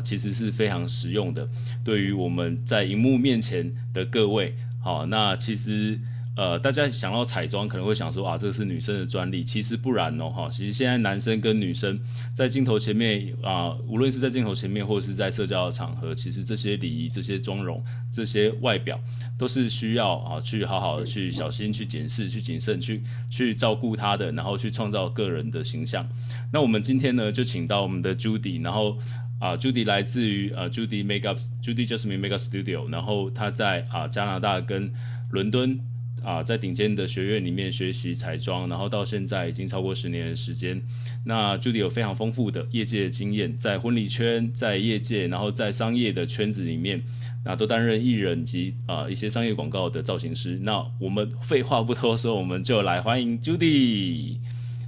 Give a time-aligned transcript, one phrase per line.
[0.00, 1.48] 其实是非常实用的。
[1.84, 5.98] 对于我们在荧幕面前的各位，好，那其实。
[6.36, 12.00] 呃，大家想到彩妆可能会想说啊，这是女生的专利，其实不然哦，哈，其实现在男生跟女生
[12.32, 18.98] 在镜头前面啊、无论是在镜头前面或者是在社交的场合，其实这些礼仪、这些妆容、这些外表，
[19.36, 26.08] 都是需要啊去好好的去小心去检视、去谨慎、去去照顾他的，然后去创造个人的形象。
[26.52, 28.96] 那我们今天呢，就请到我们的 Judy，然后
[29.40, 34.92] 啊，Judy 来自于呃 Judy Makeup Judy Jasmine Makeup Studio，然后他在啊加拿大跟
[35.32, 35.80] 伦敦。
[36.22, 40.78] 啊，在顶尖的学院里面学习彩妆，然后到现在已经超过十年的时间。
[41.24, 47.02] 那 Judy 有非常丰富的业界经验，在婚礼圈、在业界，然后在商业的圈子里面，
[47.42, 50.58] 那都担任艺人及啊一些商业广告的造型师。
[50.62, 54.36] 那我们废话不多说，我们就来欢迎 Judy。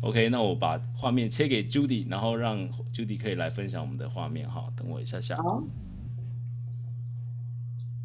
[0.03, 2.59] OK，那我把画面切给 Judy，然后让
[2.93, 4.67] Judy 可以来分享我们的画面哈。
[4.77, 5.37] 等我一下下。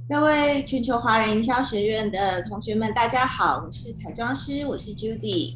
[0.07, 5.55] 各位全球华人营销学院的同学们，大家好，我是彩妆师，我是 Judy。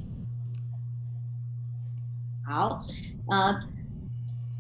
[2.44, 2.83] 好，
[3.28, 3.55] 呃，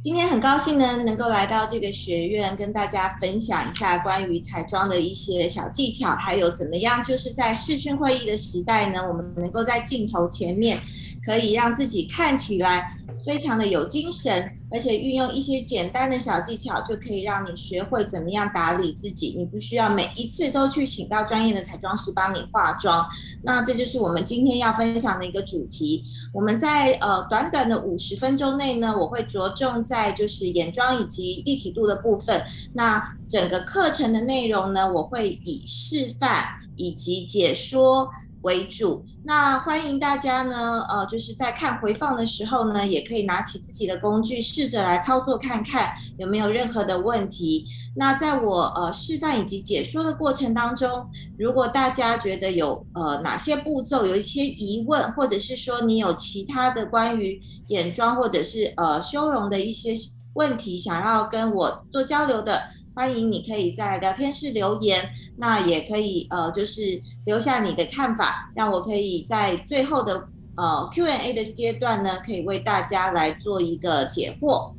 [0.03, 10.79] 今天很高兴呢，能够来到这个学院，跟大家分享一下关于彩妆的一些小技巧，还有怎么样，就是在视讯会议的时代呢，我们能够在镜头前面，
[11.25, 12.97] 可以让自己看起来。
[13.23, 19.35] 非常的有精神，而且运用一些简单的小技巧，就可以让你学会怎么样打理自己。
[19.37, 23.05] 你不需要每一次都去请到专业的彩妆师帮你化妆。
[23.43, 26.03] 那这就是我们今天要分享的一个主题。
[26.33, 32.43] 我们在呃短短的五十分钟内呢，我会着重在就是眼妆以及立体度的部分。
[32.73, 36.43] 那整个课程的内容呢，我会以示范
[36.75, 38.09] 以及解说。
[38.43, 47.65] 为主，那欢迎大家呢，呃，就是在看回放的时候呢，也可以拿起自己的工具，试着来操作看看有没有任何的问题。
[47.95, 59.93] 那在我呃示范以及解说的过程当中，如果大家觉得有呃哪些步骤有一些疑问，或者是说你有其他的关于眼妆或者是呃修容的一些
[60.33, 62.59] 问题，想要跟我做交流的。
[63.01, 74.75] 欢迎你可以在聊天室留言，那也可以呃，就是留下你的看法，让我可以在最后的呃 Q&A 的阶段呢，可以为大家来做一个解惑。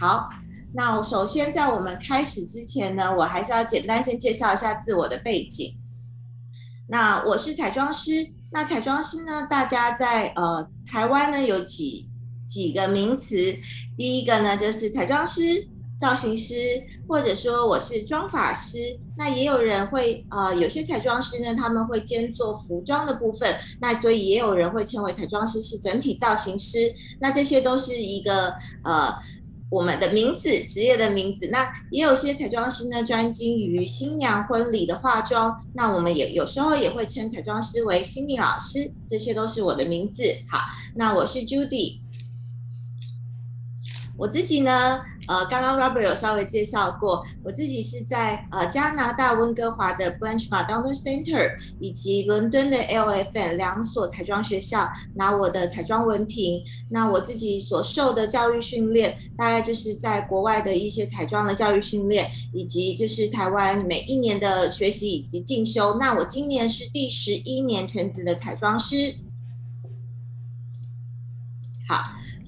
[0.00, 0.28] 好，
[0.74, 5.78] 那首先在我们开始之前呢，我还是要简单先介绍一下自我的背景。
[6.88, 8.10] 那我是彩妆师，
[8.50, 12.10] 那彩妆师呢，大家在呃台湾呢有几
[12.48, 13.36] 几个名词，
[13.96, 15.68] 第一个呢就是彩妆师。
[16.00, 16.54] 造型师，
[17.06, 29.14] 或者说我是妆发师，那也有人会呃，有些彩妆师呢，他们会兼做服装的部分，那所以也有人会称为彩妆师是整体造型师，那这些都是一个呃
[29.70, 31.48] 我们的名字，职业的名字。
[31.52, 40.22] 那也有些彩妆师呢，专精于新娘婚礼的化妆，那我们也有时候也会称彩妆师为新秘老师，这些都是我的名字。
[40.50, 40.58] 好，
[40.96, 42.00] 那我是 Judy。
[44.20, 56.62] 我自己呢，呃，刚刚 Robert 有稍微介绍过，我自己是在呃加拿大温哥华的 Blanche Madonna Center 以及伦敦的 LFN 两所彩妆学校拿我的彩妆文凭。
[56.90, 65.96] 那我自己所受的教育训练，大概就是在国外的一些彩妆的教育训练，以及就是台湾每一年的学习以及进修。
[65.98, 69.14] 那我今年是第十一年全职的彩妆师。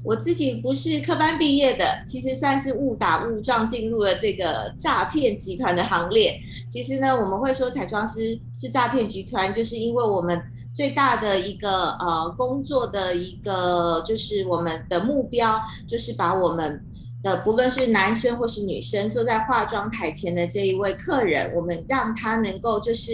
[0.05, 6.37] 我自己不是科班毕业的，其实算是误打误撞进入了这个诈骗集团的行列。
[6.69, 10.43] 其实呢，我们会说彩妆师是诈骗集团，就是因为我们
[10.75, 16.85] 最大的一个呃工作的一个就是我们的目标，就是把我们
[17.23, 23.13] 的不论是男生或是女生坐在化妆台前的这一位客人，我们让他能够就是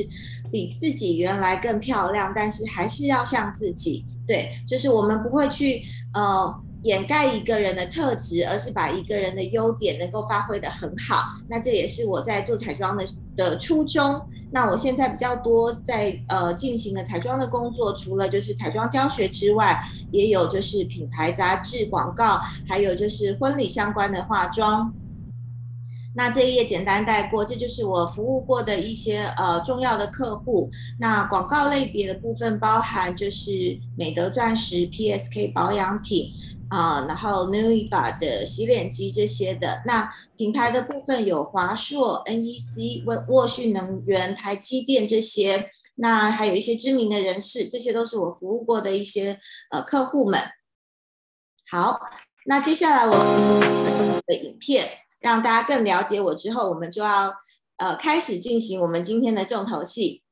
[0.50, 4.06] 比自己原来更漂亮，但是还是要像自己。
[4.26, 5.82] 对，就是我们不会去
[6.14, 6.62] 呃。
[6.82, 11.22] 掩盖一个人的特质，而是把一个人的优点能够发挥得很好。
[11.48, 13.06] 那这也是我在做彩妆的
[13.36, 14.20] 的初衷。
[14.50, 19.78] 那我现在比较多在呃进行的彩妆的工作，除了就是彩妆教学之外，
[20.10, 24.94] 也有就是品牌杂志广告，还有就是婚礼相关的化妆。
[26.14, 30.70] 那这一页简单带过，这就是我服务过的一些呃重要的客户。
[30.98, 36.32] 那广告类别的部分包含就是美德钻石、PSK 保养品。
[36.70, 49.38] 啊，然后 Nuuva 的洗脸机这些的，那品牌的部分有华硕、NEC、沃沃旭能源、台积电这些，那还有一些知名的人士，这些都是我服务过的一些
[49.70, 50.40] 呃客户们。
[51.70, 52.00] 好，
[52.46, 54.86] 那接下来我的影片，
[55.20, 57.34] 让大家更了解我之后，我们就要
[57.78, 60.22] 呃开始进行我们今天的重头戏。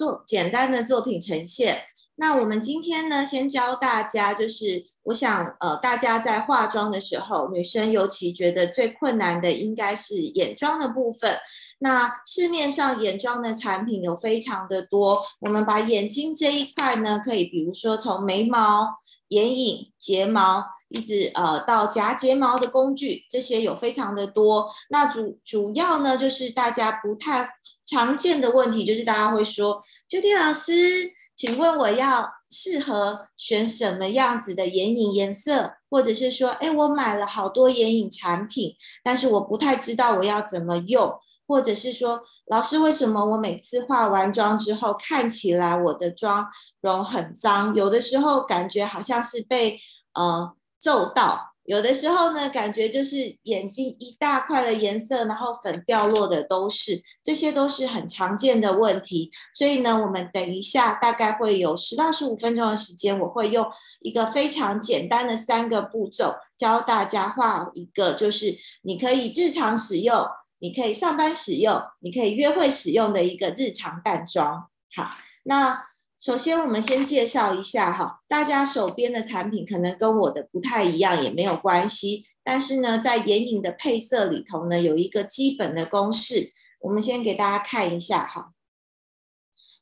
[0.00, 1.82] 做简单的作品呈现。
[2.16, 11.38] 那我们今天呢，先教大家，就是我想呃大家在化妆的时候，女生尤其觉得最困难的应该是眼妆的部分。
[11.80, 18.88] 那市面上眼妆的产品有非常的多，我们把眼睛这一块呢，可以比如说从眉毛、
[19.28, 24.70] 眼影、睫毛，一直呃到夹睫毛的工具，这些有非常的多。
[24.90, 27.48] 那主主要呢，就是大家不太
[27.90, 41.18] 常见的问题，就是大家会说，Judy 老师，请问我要适合选什么样子的眼影颜色，或者是说，哎，我买了好多眼影产品，但是我不太知道我要怎么用。
[41.46, 46.46] 或者是说，老师，为什么我每次化完妆之后，看起来我的妆
[46.80, 47.74] 容很脏？
[47.74, 49.80] 有的时候感觉好像是被
[50.14, 59.30] 呃揍到，有的时候呢，感觉就是眼睛一大块的颜色，然后粉掉落的都是，这些都是很常见的问题。
[59.54, 63.64] 所以呢，我们等一下大概会有十到十五分钟的时间，我会用
[64.00, 70.26] 一个非常简单的三个步骤教大家画一个，就是你可以日常使用。
[70.62, 74.68] 你可以上班使用，你可以约会使用的一个日常淡妆。
[74.94, 75.12] 好，
[75.44, 75.86] 那
[76.20, 82.26] 首先我们先介绍一下哈，大家手边的产品可能跟我的不太一样，也没有关系。
[82.44, 88.52] 但是呢，在眼影的配色里头呢，有一个基本的公式，我们先给大家看一下哈。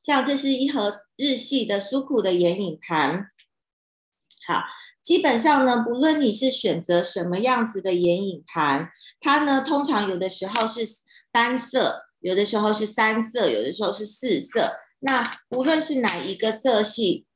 [0.00, 3.26] 像这是一盒日系的苏库的眼影盘。
[4.46, 4.62] 好，
[5.02, 10.84] 基本上呢，不论你是选择什么样子的眼影盘，它呢通常有的时候是
[11.32, 14.76] 单色，有的时候是三色，有的时候是四色。
[15.00, 17.26] 那无论是哪一个色系，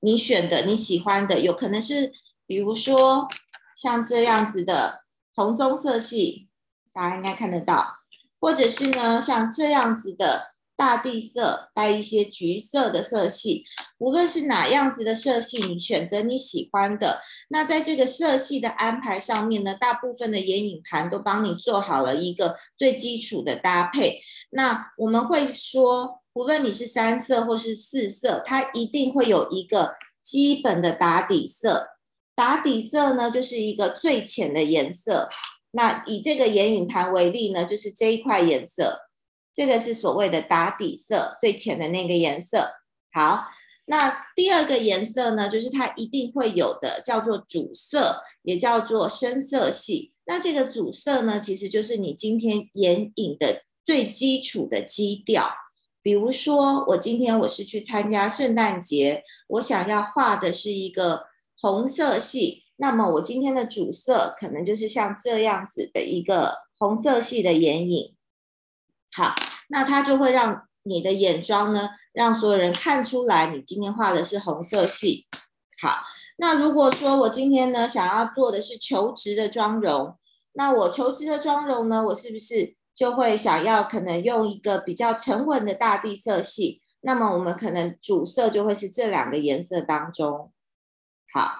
[0.00, 2.12] 你选的你喜欢的，有可能是
[2.46, 3.28] 比如说
[3.76, 6.48] 像这样子的红棕色系，
[6.92, 7.98] 大家应该看得到，
[8.40, 10.50] 或者是呢像这样子的。
[10.80, 13.66] 大地色带一些橘色的色系，
[13.98, 17.20] 无论是哪样子的色系，你选择你喜欢的。
[17.50, 24.22] 那在这个色系的安排上面呢，大部分的眼影盘都帮你做好了一个最基础的搭配。
[24.52, 31.88] 那我们会说，无论你是三色或是四色，它一定会有一个基本的打底色。
[32.34, 35.28] 打底色呢，就是一个最浅的颜色。
[35.72, 39.08] 那以这个眼影盘为例呢，就是这一块颜色。
[39.52, 42.70] 这个是所谓的打底色，最浅的那个颜色。
[43.12, 43.48] 好，
[43.86, 50.12] 那第二个颜色呢，就是它一定会有的，叫做主色，也叫做深色系。
[50.26, 55.52] 那这个主色呢，其实就是你今天眼影的最基础的基调。
[56.02, 61.26] 比如说，我今天我是去参加圣诞节，我想要画的是一个
[61.60, 68.14] 红色系，那么我今天的主色可能就是像这样子的一个红色系的眼影。
[69.12, 69.34] 好，
[69.68, 75.26] 那它就会让你的眼妆呢，让所有人看出来你今天画的是红色系。
[75.82, 76.04] 好，
[76.38, 80.16] 那如果说我今天呢，想要做的是求职的妆容，
[80.52, 86.82] 那我求职的妆容呢，我是不是就会想要可能用一个比较沉稳的大地色系？
[87.00, 90.52] 那么我们可能主色就会是这两个颜色当中。
[91.32, 91.50] 好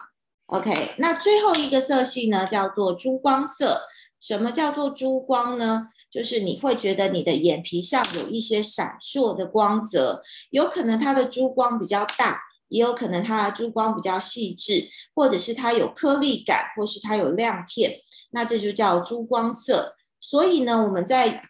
[0.49, 3.88] ，OK，那最后一个色系呢，叫做珠光色。
[4.20, 5.88] 什么叫做珠光呢？
[6.11, 17.99] 就是你会觉得你的眼皮上有一些闪烁的光泽，有可能它的珠光比较大，也有可能它的珠光比较细致，或者是它有颗粒感，或是它有亮片，
[18.32, 19.97] 那这就叫珠光色。
[20.20, 21.48] 所以呢，我们在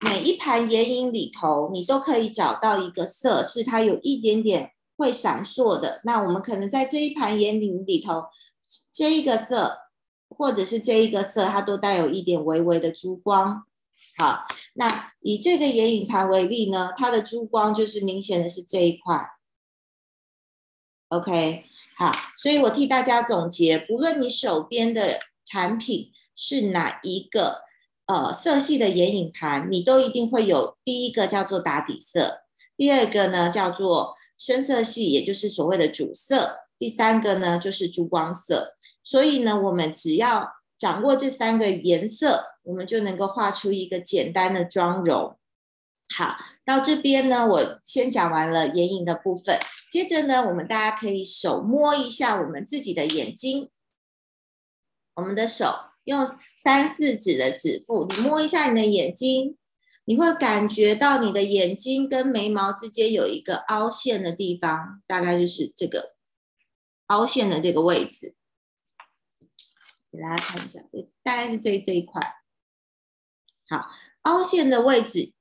[0.00, 6.00] 每一盘眼影里头，你都可以找到一个色是它有一点点会闪烁的。
[6.04, 8.24] 那我们可能在这一盘眼影里头，
[8.92, 9.78] 这一个色。
[10.32, 13.66] 或者是这一个色，它都带有一点微微的珠光。
[14.16, 19.28] 好，那以这个眼影盘为例呢，它的珠光就是明显的是这一块。
[21.08, 21.64] OK，
[21.98, 27.62] 好，所以我替大家总结，不论你手边的产品是哪一个
[28.10, 32.40] 呃色系的眼影盘，你都一定会有第一个叫做打底色，
[32.76, 38.74] 第二个呢叫做深色系，也就是所谓的主色，第三个呢就是珠光色。
[39.04, 45.38] 所以呢，我们只要掌握这三个颜色，我们就能够画出一个简单的妆容。
[46.16, 49.56] 好，到这边呢，我先讲完了眼影的部分。
[49.88, 53.70] 接着呢，我们大家可以手摸一下我们自己的眼睛。
[55.14, 56.26] 我们的手用
[56.62, 59.56] 三四指的指腹，你摸一下你的眼睛，
[60.04, 66.14] 你会感觉到你的眼睛跟眉毛之间有一个凹陷的地方，大概就是这个
[67.06, 68.34] 凹陷的这个位置。
[70.10, 70.80] 给大家看一下，
[71.22, 72.20] 大概是这这一块。
[73.68, 73.86] 好，
[74.22, 75.32] 凹陷的位置。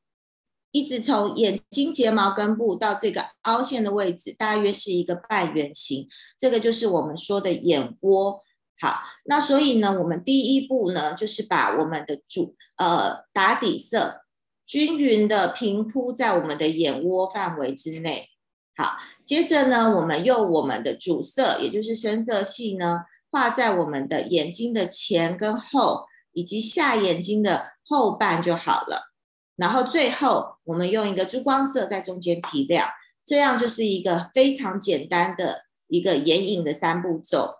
[0.71, 8.39] 一直从眼睛睫毛根部到这个凹陷的位置，大约是一个半圆形，这个就是我们说的眼窝。
[8.81, 14.21] 好，那所以呢，我们第一步呢，就是把我们的主呃打底色
[14.65, 18.29] 均匀的平铺在我们的眼窝范围之内。
[18.77, 29.11] 好，接着呢，我们用我们的主色，也就是深色系呢，画在我们的眼睛的前跟后，以及下眼睛的后半就好了。
[29.57, 32.87] 然后最后，我们用一个珠光色在中间提亮，
[33.25, 37.55] 这样就是一个非常简单的一个眼影的三步骤。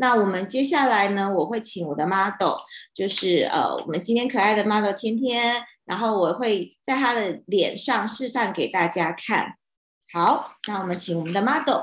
[0.00, 2.56] 那我们接下来呢，我会请我的 model，
[2.94, 9.54] 就是呃，我们今天可爱的 model 天天，然后我会在她的脸上示范给大家看。
[10.12, 11.82] 好，那我们请我们的 model。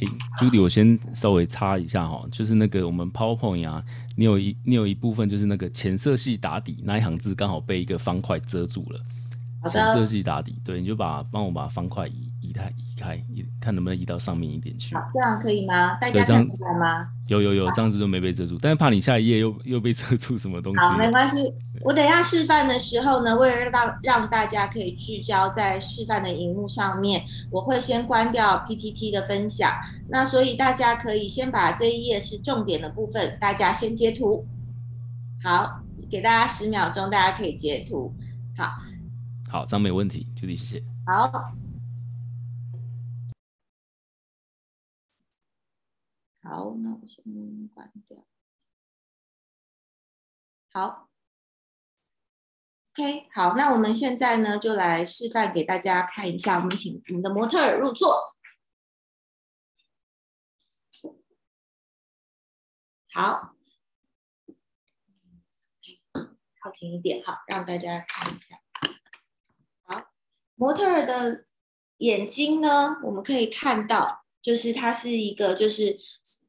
[0.00, 0.06] 哎，
[0.40, 3.82] 朱迪，我先稍微插一下哈，就是那个我们 PowerPoint 啊，
[4.16, 9.00] 你有一你有一部分就是那个浅色系打底那一行字刚好被一个方块遮住了。
[9.70, 14.94] 浅色系打底，对，你就把帮我把方块移移开移开，移看能不能移到上面一点去。
[14.96, 15.94] 好，这样可以吗？
[15.94, 17.08] 大家看出来吗？
[17.28, 20.80] 有有有，这样子就没被遮住，但是怕你下一页又 又被遮住什么东西。
[20.80, 21.54] 好，没关系。
[21.82, 29.70] 我等一下示范的时候呢，为了让让大家可以聚焦在示范的荧幕上面，我会先关掉 PPT 的分享。
[30.08, 34.44] 那所以大家可以先把这一页是重点的部分，大家先截图。
[35.42, 35.80] 好，
[36.10, 38.12] 给大家十秒钟，大家可以截图。
[38.56, 38.74] 好。
[39.48, 40.84] 好，这样没问题，就地谢谢。
[41.04, 41.52] 好，
[46.42, 47.22] 好，那我先
[47.68, 48.26] 关掉。
[50.72, 51.08] 好
[52.92, 56.58] ，OK，好，那我们现在呢，就来示范给大家看一下。
[56.58, 58.34] 我们请我们的模特儿入座。
[63.12, 63.54] 好，
[66.60, 68.56] 靠近一点，好，让大家看一下。
[69.82, 70.10] 好
[70.54, 71.46] 模特儿的
[71.98, 75.98] 眼睛呢，我们可以看到，就是它是一个，就是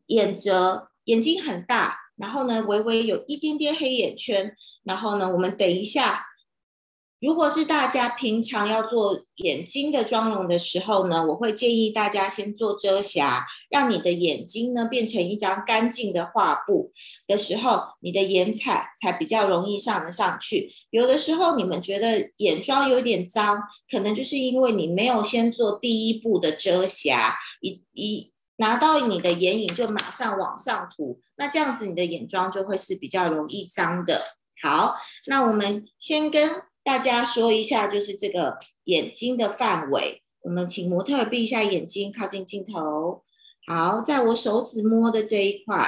[0.08, 6.26] 眼褶，眼睛很大，然后呢，微微有一点点黑眼圈，然后呢，我们等一下。
[7.24, 16.92] 如果是大家平常要做眼睛的妆容的时候呢，我会建议大家先做遮瑕，让你的眼睛呢变成一张干净的画布
[17.26, 20.70] 的时候，你的眼彩才比较容易上得上去。
[20.90, 23.58] 有的时候你们觉得眼妆有点脏，
[23.90, 34.22] 可能就是因为你没有先做第一步的遮瑕，一一拿到你的眼影就马上往上涂，那这样子你的眼妆就会是比较容易脏的。
[34.62, 36.64] 好，那我们先跟。
[36.84, 40.22] 大家说一下，就是这个眼睛的范围。
[40.42, 43.24] 我们请模特闭一下眼睛，靠近镜头。
[43.66, 45.88] 好，在我手指摸的这一块，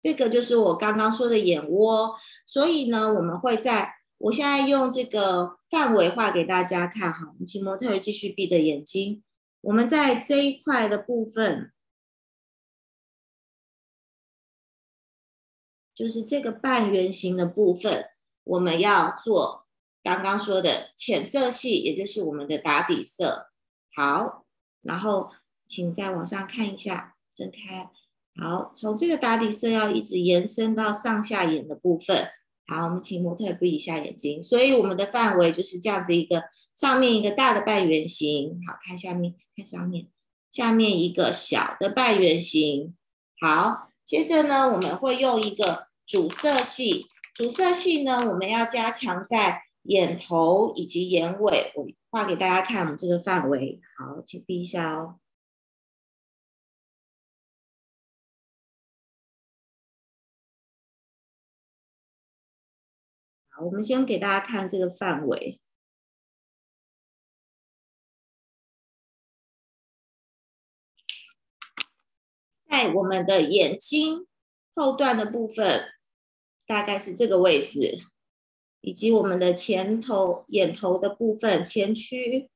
[0.00, 2.16] 这个就是我刚刚说的眼窝。
[2.46, 7.12] 所以呢，我们会在，我现在用这个范围画给大家看。
[7.12, 9.24] 哈，我们请模特继续闭着眼睛。
[9.62, 11.72] 我们在这一块的部分，
[15.92, 18.10] 就是这个半圆形的部分，
[18.44, 19.61] 我们要做。
[20.02, 23.50] 刚刚说的浅色系，也就是我们的打底色。
[23.94, 24.44] 好，
[24.82, 25.30] 然后
[25.68, 27.88] 请再往上看一下，睁开。
[28.34, 32.28] 好，从这个打底色要一直延伸到上下眼的部分。
[32.66, 34.42] 好，我们请模特闭一下眼睛。
[34.42, 36.44] 所以我们的范围就是这样子一个，
[36.74, 38.60] 上面一个大的半圆形。
[38.66, 40.08] 好，看下面，看上面，
[40.50, 42.96] 下面一个小的半圆形。
[43.40, 47.06] 好，接着呢，我们会用一个主色系。
[47.34, 49.64] 主色系呢，我们要加强在。
[49.82, 52.84] 眼头以及眼尾，我画给大家看。
[52.84, 55.18] 我们这个范围，好，请闭一下哦。
[63.50, 65.60] 好，我们先给大家看这个范围。
[72.62, 74.26] 在我们的眼睛
[74.74, 75.92] 后段的部分，
[76.66, 77.98] 大概是这个位置，
[78.82, 82.50] 以及我们的前头眼头的部分前区，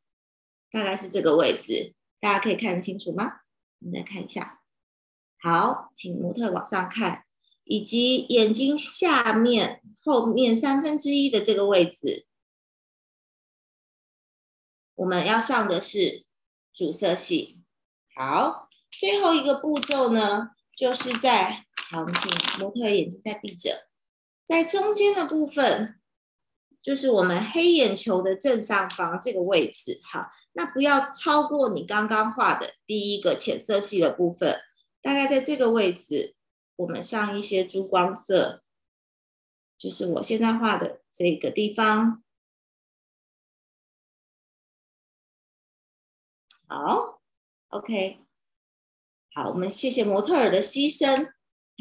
[0.70, 3.40] 大概是这个位置，大家可以看得清楚吗？
[3.78, 4.60] 我们再看一下。
[5.38, 7.24] 好，请模特往上看，
[7.64, 12.26] 以及眼睛下面后面三分之一的这个位置，
[14.96, 16.24] 我们要上的是
[16.74, 17.60] 主色系。
[18.14, 23.88] 好，最后一个步骤呢，就是在好，请模特眼睛再闭着，
[24.44, 26.00] 在中间的部分，
[26.86, 30.00] 就是我们黑眼球的正上方这个位置。
[30.04, 34.60] 哈，那不要超过你刚刚画的第一个浅色系的部分。
[35.02, 36.36] 大概在这个位置，
[36.76, 38.62] 我们上一些珠光色，
[39.76, 42.22] 就是我现在画的这个地方。
[46.68, 47.20] 好
[47.70, 48.20] ，OK，
[49.34, 51.32] 好，我们谢谢模特儿的牺牲。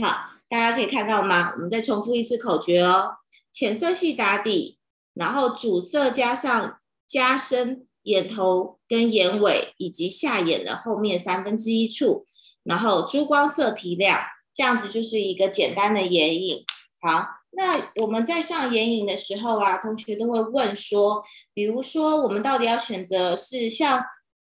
[0.02, 1.52] 好，大家可以看到吗？
[1.52, 3.18] 我们再重复一次口诀哦：
[3.52, 4.80] 浅色系打底，
[5.16, 12.28] 然后主色加上加深眼头跟眼尾以及下眼的后面三分之一处。
[12.64, 14.20] 然后珠光色提亮，
[14.54, 16.66] 这样子就是一个简单的眼影。
[17.00, 24.04] 好，那我们在上眼影的时候啊，同学都会问说，比如说我们到底要选择是像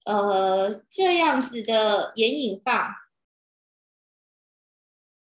[0.05, 2.93] 呃这样子的眼影棒，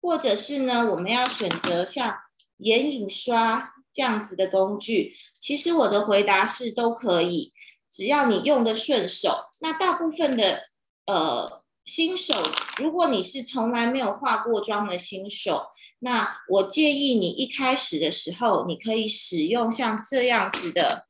[0.02, 2.18] 或者是呢我们要选择像
[2.58, 5.14] 眼影刷这样子的工具？
[5.40, 7.52] 其实我的回答是都可以，
[7.90, 9.50] 只要你用的顺手。
[9.60, 10.68] 那大部分的
[11.06, 11.62] 呃。
[11.84, 12.40] 新手，
[12.78, 15.64] 如果你是从来没有化过妆的新手，
[15.98, 21.08] 那我建议你一开始的时候，你可以使用像这样子的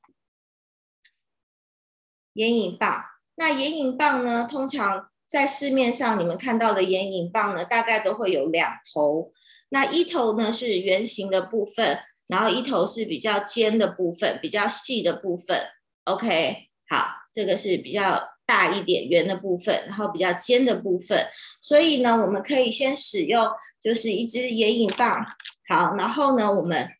[2.32, 3.04] 眼影棒。
[3.34, 9.30] 那眼影棒呢，通常在市面上你们看到的眼影棒呢，大概都会有两头。
[9.68, 11.98] 那一头呢是圆形的部分，
[12.32, 15.56] 然后一头是比较尖的部分，比较细的部分。
[16.04, 18.32] OK，好，这个是比较。
[18.44, 21.26] 大一点圆的部分，然后比较尖的部分，
[21.60, 23.48] 所以呢，我们可以先使用
[23.80, 25.24] 就是一支眼影棒，
[25.68, 26.90] 好，然后呢，我们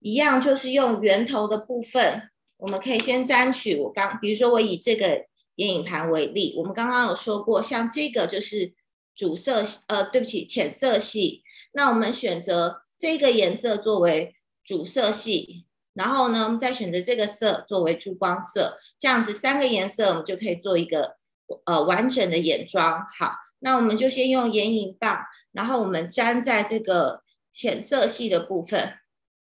[0.00, 8.74] 一样就是用圆头的部分，我们可以先沾取我刚，比如说我以这个眼影盘为例，我们刚刚有说过，像这个就是
[9.14, 15.66] 主色，呃，对不起，浅色系，那我们选择这个颜色作为主色系。
[15.92, 21.16] 然后呢，我们再选择这个色作为珠光色，这样子三个颜色我们就可以做一个
[21.64, 23.04] 呃完整的眼妆。
[23.18, 25.18] 好，那我们就先用眼影棒，
[25.50, 28.94] 然后我们粘在这个浅色系的部分。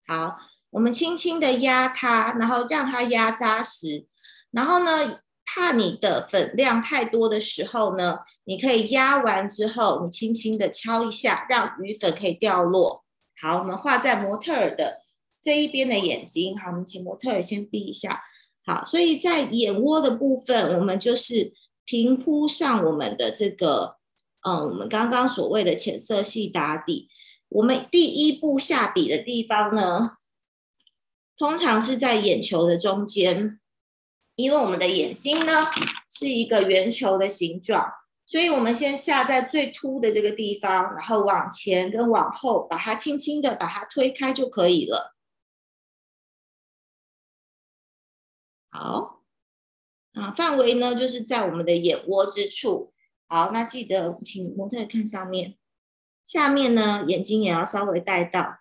[0.07, 0.39] 好，
[0.71, 4.07] 我们轻轻的压它，然后让它压扎实。
[4.51, 13.02] 然后呢，怕你的粉量太多的时候呢，你可以压完之后，你轻轻的敲一下，让余粉可以掉落。
[13.43, 15.03] 好，我们画在模特儿的。
[15.43, 18.23] 这一边的眼睛，好，我们请模特儿先闭一下。
[18.65, 21.53] 好，所以在眼窝的部分，我们就是
[21.85, 23.97] 平铺上我们的这个，
[24.49, 27.09] 嗯，我们刚刚所谓的浅色系打底。
[27.49, 30.13] 我们第一步下笔的地方呢，
[31.37, 33.59] 通常是在眼球的中间，
[34.37, 35.53] 因为我们的眼睛呢
[36.09, 37.93] 是一个圆球的形状，
[38.33, 45.15] 所以我们先下在最凸的这个地方，然后往前跟往后，把它轻轻的把它推开就可以了。
[48.71, 49.23] 好，
[50.15, 52.95] 啊，范围呢就是在我们的眼窝之处。
[53.29, 55.59] 好，那记得请模特看上面，
[56.25, 58.61] 下面呢眼睛也要稍微带到。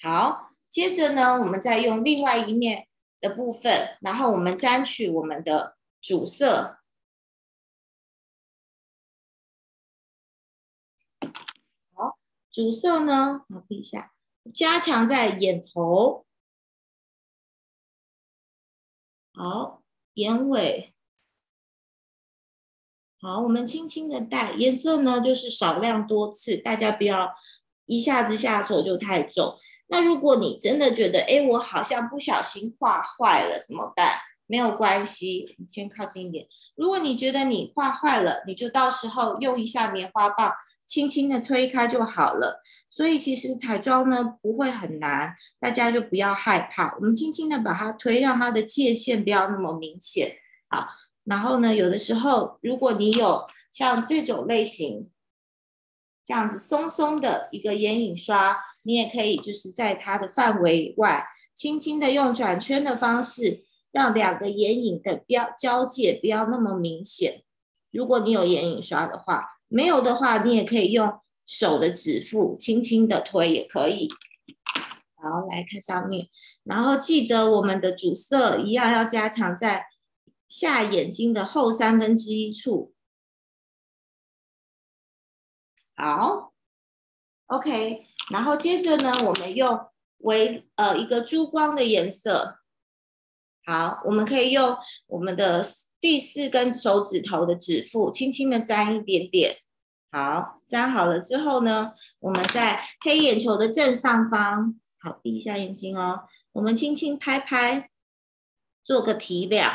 [0.00, 2.86] 好，接着呢，我们再用另外一面
[3.20, 6.80] 的部分，然后我们沾取我们的主色。
[11.92, 12.18] 好，
[12.50, 14.12] 主色呢，我看一下。
[14.54, 16.26] 加强在眼头，
[19.34, 19.82] 好，
[20.14, 20.94] 眼尾，
[23.20, 27.30] 好，我们轻轻的带颜色呢，就是少量多次，大家不要
[27.84, 29.56] 一下子下手就太重。
[29.88, 34.18] 那如果你真的觉得，哎，我好像不小心画坏了，怎么办？
[34.50, 36.44] 没有关系，你先靠近一点。
[36.74, 40.52] 如果你觉得你画坏了，你就到时候用一下棉花棒。
[40.84, 46.96] 轻轻的推开就好了，所以其实彩妆呢不会很难，大家就不要害怕。
[46.96, 50.38] 我们轻轻的把它推，让它的界限不要那么明显。
[50.68, 50.88] 好，
[51.22, 55.08] 然后呢，有的时候如果你有像这种类型，
[56.24, 67.42] 这样子松松的一个眼影刷，你也可以就是在它的范围以外，轻轻的用转圈的方式，让两个眼影的标交界不要那么明显。
[67.90, 74.08] 如果你有眼影刷的话，没有的话，你也可以用手的指腹轻轻的推也可以。
[75.16, 76.28] 好，来看上面，
[76.62, 79.86] 然后记得我们的主色一样要加强在
[80.48, 82.94] 下眼睛的后三分之一处。
[85.96, 86.54] 好
[87.46, 89.86] ，OK，然后接着呢，我们用
[90.18, 92.59] 为呃一个珠光的颜色。
[93.70, 95.64] 好，我们可以用我们的
[96.00, 99.58] 第四根手指头的指腹，轻轻的沾一点点。
[100.10, 106.22] 好，沾好了之后呢，我们在黑眼球的正上方，好，闭一下眼睛哦。
[106.50, 107.90] 我们轻轻拍拍，
[108.82, 109.72] 做个提亮，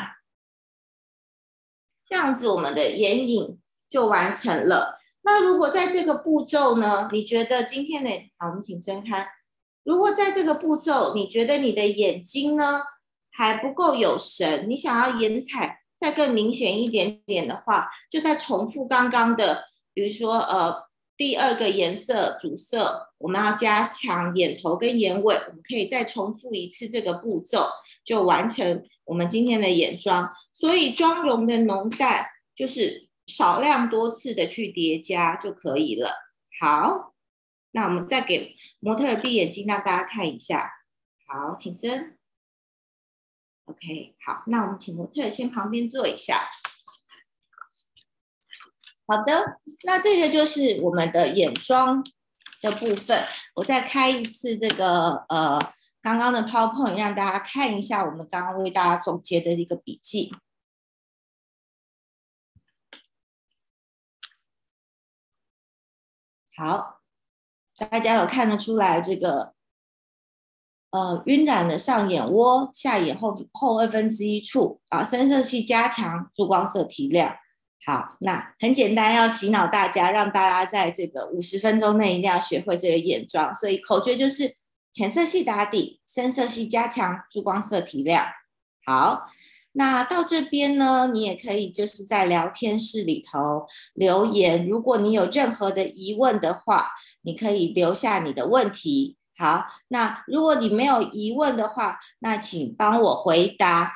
[2.04, 5.00] 这样子我们的眼影就完成了。
[5.22, 9.26] 那如果在这个步骤呢，你觉得今天的，好，我们请睁开。
[9.84, 12.82] 如果在这个步骤，你觉得你的眼睛呢，
[13.36, 20.86] 还不够有神，你想要颜彩再更明显一点点的话，就再重复刚刚的，比如说呃
[21.18, 27.68] 第二个颜色主色，我们要加强眼头跟眼尾，我们可以再重复一次这个步骤，
[28.04, 30.30] 就完成我们今天的眼妆。
[30.52, 36.10] 所以妆容的浓淡就是少量多次的去叠加就可以了。
[36.60, 37.14] 好，
[37.72, 40.70] 那我们再给模特儿闭眼睛，让大家看一下。
[41.26, 42.16] 好，请睁。
[43.66, 46.48] OK，好，那我们请模特先旁边坐一下。
[49.08, 52.04] 好的，那这个就是我们的眼妆
[52.60, 53.26] 的部分。
[53.54, 55.58] 我再开一次这个呃
[56.00, 60.32] 刚刚的 PowerPoint，让大家看一下我们刚刚为大家总结的一个笔记。
[66.56, 67.02] 好，
[67.76, 69.55] 大家有看得出来这个？
[70.96, 77.36] 呃，晕染的上眼窝、下眼后后二分之一处啊，深色系加强，珠光色提亮。
[77.84, 83.54] 好，那很简单，要洗脑大家，让大家在这个五十分钟内一定要学会这个眼妆。
[83.54, 84.54] 所以口诀就是
[84.90, 88.24] 浅色系打底，深色系加强，珠光色提亮。
[88.86, 89.28] 好，
[89.72, 99.15] 那到这边呢，你也可以就是在聊天室里头留言，如果你有任何的疑问的话，你可以留下你的问题。
[99.38, 103.94] 好，那如果你没有疑问的话，那请帮我回答。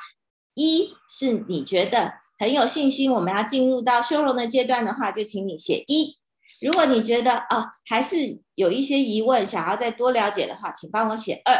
[0.53, 6.17] 一是你觉得很有信心，我们要进入到修容的阶段的话，就请你写一。
[6.59, 11.55] 如果你觉得哦，还是有一些疑问，想要再多了解的话，请帮我写二。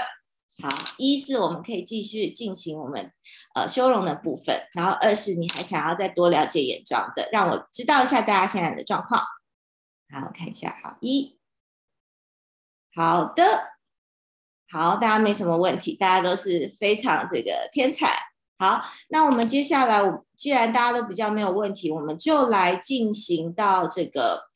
[0.61, 3.11] 好，一是我们可以继续进行我们
[3.55, 9.21] 呃修容的部分，然后二是你还想要再多了解眼妆的，让我知道一下大家现在的状况。
[10.13, 11.40] 好，我看一下，好一。
[12.95, 13.43] 好的，
[14.71, 18.07] 好，大家没什么问题，大家都是非常这个天才。
[18.57, 20.01] 好，那我们接下来，
[20.35, 24.49] 既然大家都比较没有问题，我们就来进行到这个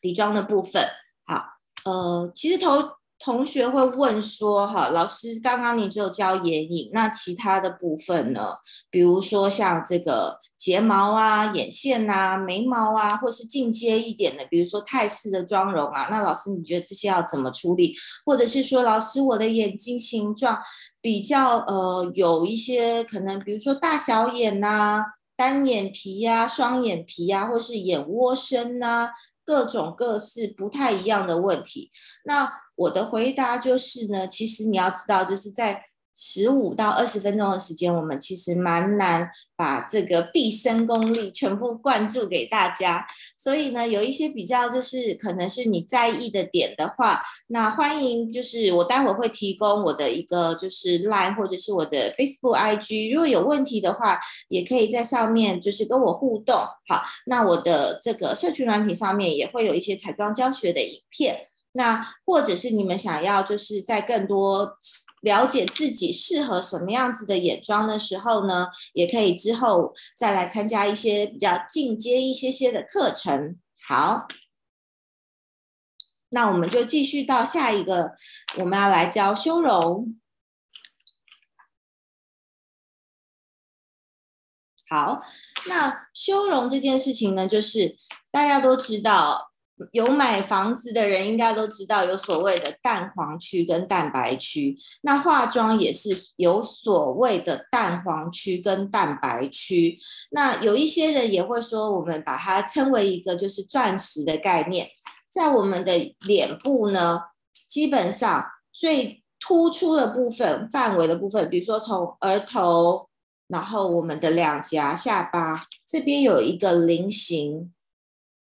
[0.00, 0.86] 底妆的部分。
[1.24, 1.42] 好，
[1.84, 2.90] 呃，其实同。
[3.18, 8.58] 同学会问说：“哈，老师，刚刚你只有教眼影，那其他的部分呢？
[8.90, 17.94] 比如说像这个睫毛啊、眼线啊、眉毛啊，或是进阶一点的，比如说泰式的妆容啊，那老师你觉得这些要怎么处理？
[18.24, 20.60] 或者是说，老师我的眼睛形状
[21.00, 25.04] 比较呃有一些可能，比如说大小眼呐、
[25.36, 29.10] 单眼皮呀、双眼皮呀、或是眼窝深呐、”
[29.46, 31.92] 各种各式不太一样的问题，
[32.24, 35.84] 那我的回答就是呢，其实你要知道，就是在。
[36.18, 43.06] 十五到二十分钟的时间，我们其实蛮难把这个毕生功力全部灌注给大家。
[43.36, 56.56] 所以呢，有一些比较就是可能是你在意的点的话，那欢迎就是我待会会提供我的一个就是 Line 或者是我的 Facebook IG，如果有问题的话，也可以在上面就是跟我互动。
[56.88, 61.48] 好，那我的这个社群软体上面也会有一些彩妆教学的影片。
[61.72, 64.78] 那或者是你们想要就是在更多。
[65.26, 73.58] 了解自己适合什么样子的眼妆的时候呢，也可以之后再来参加一些比较进阶一些些的课程。
[73.88, 74.28] 好，
[76.28, 78.14] 那我们就继续到下一个，
[78.58, 80.16] 我们要来教修容。
[84.88, 85.20] 好，
[85.66, 87.96] 那修容这件事情呢，就是
[88.30, 89.50] 大家都知道。
[89.92, 94.74] 有买房子的人应该都知道，有所谓的蛋黄区跟蛋白区。
[95.02, 99.96] 那化妆也是有所谓的蛋黄区跟蛋白区。
[100.30, 104.88] 那有一些人也会说，我们把它称为一个就是钻石的概念。
[105.30, 107.20] 在我们的脸部呢，
[107.68, 113.10] 基本上最突出的部分、范围的部分，比如说从额头，
[113.48, 117.72] 然后我们的两颊、下巴，这边有一个菱形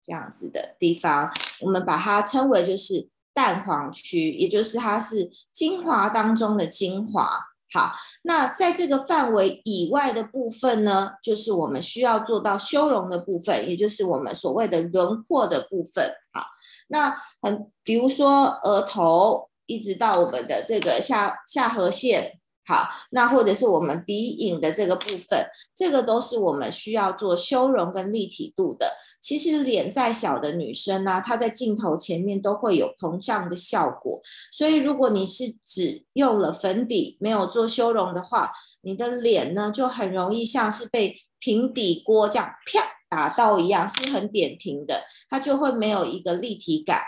[0.07, 7.29] 这样子的地方，我们把它称为就是蛋黄区，也就是它是精华当中的精华。
[7.73, 7.91] 好，
[8.21, 16.09] 那在这个范围以外的部分呢，就是我们需要做到修容的部分，也就是我们所谓的轮廓的部分。
[16.31, 16.45] 好，
[16.87, 22.39] 那很比如说额头一直到我们的这个下下颌线。
[22.67, 28.97] 好，那或者是我们鼻影的这个部分，这个都是我们需要做修容跟立体度的。
[29.21, 34.19] 其实脸再小的女生呢、她在镜头前面都会有膨胀的效果。
[34.51, 38.51] 所以如果你是只用了粉底，没有做修容的话，
[38.81, 47.01] 你的脸呢就很容易像是被平底锅这样啪打到一样，是很扁平的，它就会没有一个立体感。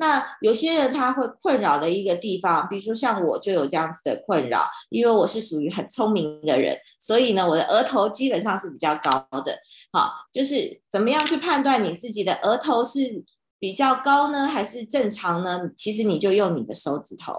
[0.00, 9.58] 那有些人他会困扰的一个地方，比如说像我就有这样子的困扰，因为我是属于很聪明的人，所以呢，我的额头基本上是比较高的。
[9.92, 13.22] 好，就是怎么样去判断你自己的额头是
[13.58, 15.60] 比较高呢，还是正常呢？
[15.76, 17.34] 其实你就用你的手指头。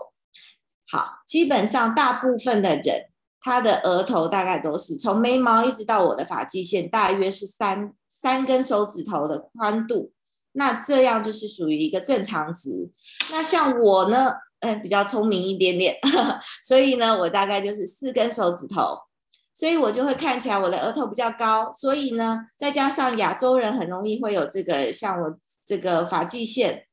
[0.88, 3.08] 好，基本上大部分的人
[3.42, 10.12] 他的额头大概都是从眉毛一直到我的发际线，大约是三三根手指头的宽度。
[10.54, 12.90] 那这样就是属于一个正常值。
[13.32, 18.98] 那像我呢，嗯、比较聪明一点点，呵呵，所以呢，我大概就是四根手指头，
[19.54, 21.72] 所以我就会看起来我的额头比较高。
[21.74, 25.36] 所以呢，再加上亚洲人很容易会有这个，像我
[25.66, 26.86] 这个发际线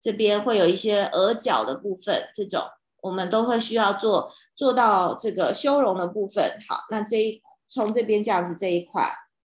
[0.00, 2.62] 这边会有一些额角的部分，这种
[3.02, 6.58] 我们都会需要做做到这个修容的部分。
[6.68, 9.02] 好，那这一从这边这样子这一块，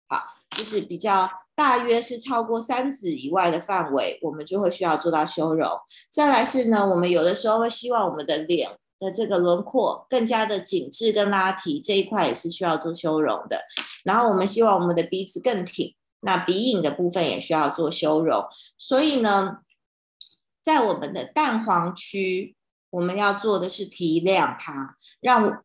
[0.08, 0.24] 好，
[0.60, 1.28] 就是比较。
[1.56, 5.68] 大约是超过三指以外的范围，我们就会需要做到修容。
[6.10, 13.60] 再来是呢，我们有的时候会希望我们的脸的这个轮廓更加的紧致跟拉提，这一块也是需要做修容的。
[14.04, 18.42] 然后我们希望我们的鼻子更挺，那鼻影的部分也需要做修容。
[18.78, 19.58] 所以呢，
[20.62, 22.56] 在我们的蛋黄区，
[22.88, 25.62] 我们要做的是提亮它，让。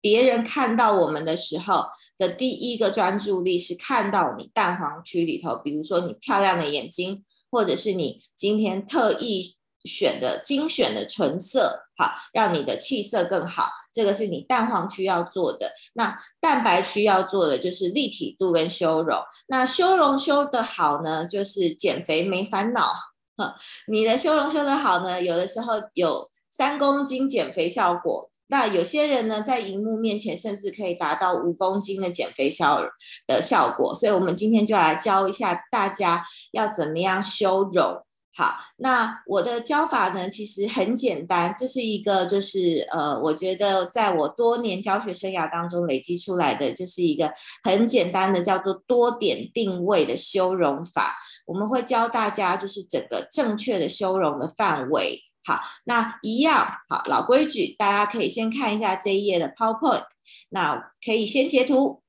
[0.00, 1.84] 别人看到我们的时候
[2.16, 13.68] 的第一个专注力是看到你蛋黄区里头，比如说你漂亮的眼睛，或者是你今天特意选的精选的唇色，好，让你的气色更好。
[13.92, 15.72] 这个是你蛋黄区要做的。
[15.94, 19.18] 那蛋白区要做的就是立体度跟修容。
[19.48, 22.94] 那修容修得好呢，就是减肥没烦恼。
[23.36, 23.56] 哈，
[23.88, 28.29] 你的修容修得好呢，有的时候有三公斤减肥效果。
[28.50, 32.80] 那有些人呢，在荧幕面前甚至可以达到五公斤的减肥效
[33.26, 38.04] 的效果，所以我们今天就来教一下大家要怎么样修容。
[38.32, 47.32] 好，那我的教法呢，其实很简单，这是一个就是呃，我觉得在我多年教学生涯当中累积出来的，就是一个
[47.64, 51.16] 很简单的叫做多点定位的修容法。
[51.46, 55.20] 我们会教大家就是整个正确的修容的范围。
[55.50, 60.04] 好，那一样好，老规矩，大家可以先看一下这一页的 PowerPoint，
[60.50, 62.04] 那可以先截图，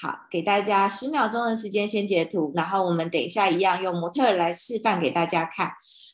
[0.00, 5.72] 好，给大家十秒钟的时间先截图，然后我们等一下一样用模特来示范给大家看。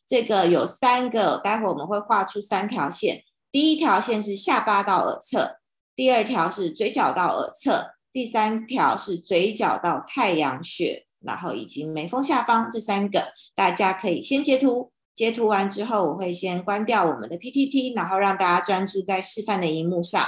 [0.08, 5.58] 这个有三个，待会我们会画出三条线，第一条线是下巴到耳侧，
[5.94, 14.90] 第二条是嘴角到耳侧，第三条是嘴角到太阳穴，然后以及眉峰下方这三个，大家可以先截图。
[15.18, 20.24] 截图完之后，我会先关掉我们的 PPT，然后让大家专注在示范的荧幕上。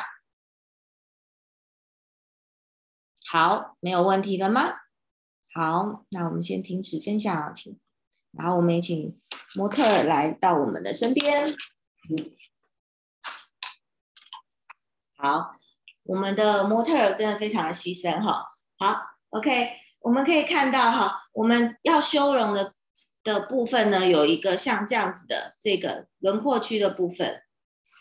[3.28, 4.62] 好，没有问题了吗？
[5.54, 7.78] 好，那我们先停止分享，请，
[8.32, 9.16] 然后我们也请
[9.54, 11.54] 模特来到我们的身边。
[15.16, 15.54] 好，
[16.02, 18.56] 我们的模特真的非常的牺牲哈。
[18.76, 19.68] 好，OK，
[20.00, 22.74] 我们可以看到哈，我们要修容的。
[23.22, 27.42] 的部分呢，有一个像这样子的这个轮廓区的部分，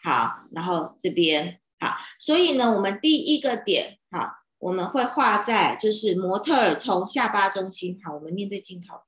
[0.04, 1.62] 好，然后这边。
[1.82, 9.04] 好，所以呢，我们第一个点好，我们会画在就是模特儿从下巴中心，好，我们面对镜头，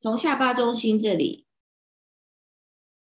[0.00, 1.44] 从下巴中心这里，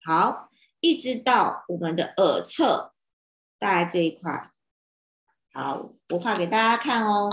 [0.04, 2.92] 好，一直到我们的耳侧，
[3.58, 4.50] 大概这一块，
[5.54, 7.30] 好，我画给大家看哦。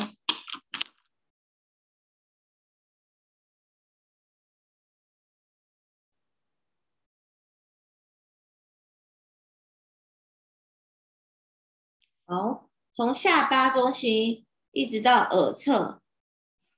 [12.32, 16.00] 好，从下巴中心一直到耳侧，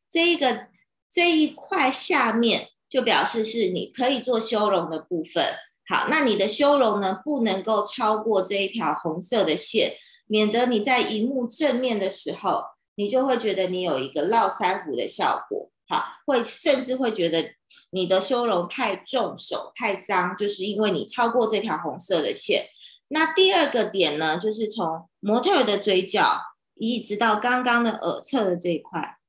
[0.10, 0.66] 这一个
[1.12, 5.46] 这一块下面就表示是你可以做修容的部分。
[5.88, 9.94] 好，那你的修容呢，不能够超过这一条红色的线，
[10.26, 12.63] 免得你在荧幕正面的时候，
[12.96, 17.54] 你就会觉得你有一个络腮胡的效果，好，会甚至会觉得
[17.92, 22.66] 你的修容太重手太脏，就是因为你超过这条红色的线。
[23.13, 29.19] 那第二个点呢，就是从模特的嘴角一直到刚刚的耳侧的这一块。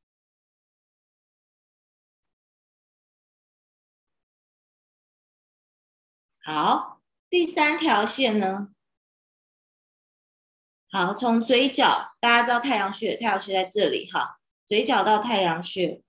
[6.43, 8.71] 好，第三条线呢？
[10.91, 16.03] 好，从嘴角，大家知道太阳穴，太阳穴在这里哈，嘴角到太阳穴。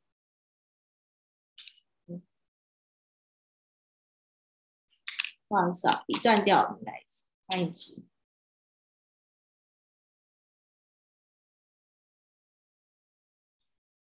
[5.47, 7.14] 不好意思啊，笔断掉了，来一次，
[7.47, 7.97] 换一支。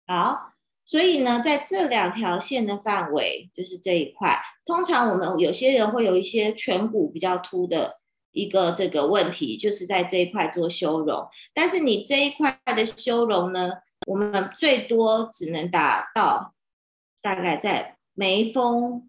[0.06, 4.42] 好，所以呢，在这两条线的范围，就是这一块。
[4.64, 8.00] 通常我们有些人会有一些颧骨比较凸的
[8.32, 11.28] 一个这个问题，就是在这一块做修容。
[11.54, 13.70] 但是你这一块的修容呢，
[14.06, 16.54] 我们最多只能达到
[17.22, 19.08] 大概在眉峰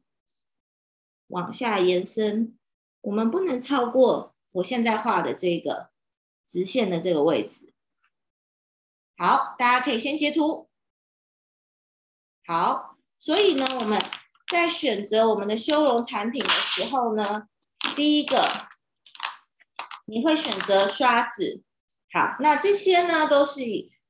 [1.27, 2.57] 往下延伸，
[3.01, 5.89] 我们不能超过我现在画的这个
[6.45, 7.73] 直线的这个位置。
[9.17, 10.69] 好，大家可以先截图。
[12.45, 14.01] 好，所以呢，我们。
[14.51, 17.47] 在选择我们的修容产品的时候呢，
[17.95, 18.67] 第一个
[20.07, 21.63] 你会选择刷子，
[22.11, 23.61] 好，那这些呢都是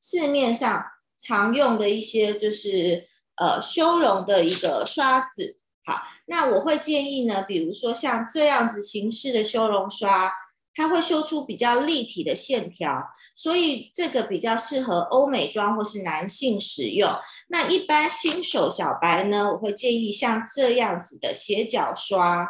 [0.02, 0.84] 市面上
[1.16, 6.02] 常用的一些就是呃修容的一个刷子，好，
[6.32, 10.32] 那我会建议呢，比如说像这样子形式的修容刷。
[10.74, 17.14] 它会修出比较立体的线条，所以这个比较适合欧美妆或是男性使用。
[17.50, 22.48] 那一般新手小白呢，我会建议像这样子的斜角刷，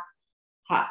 [0.67, 0.85] 好，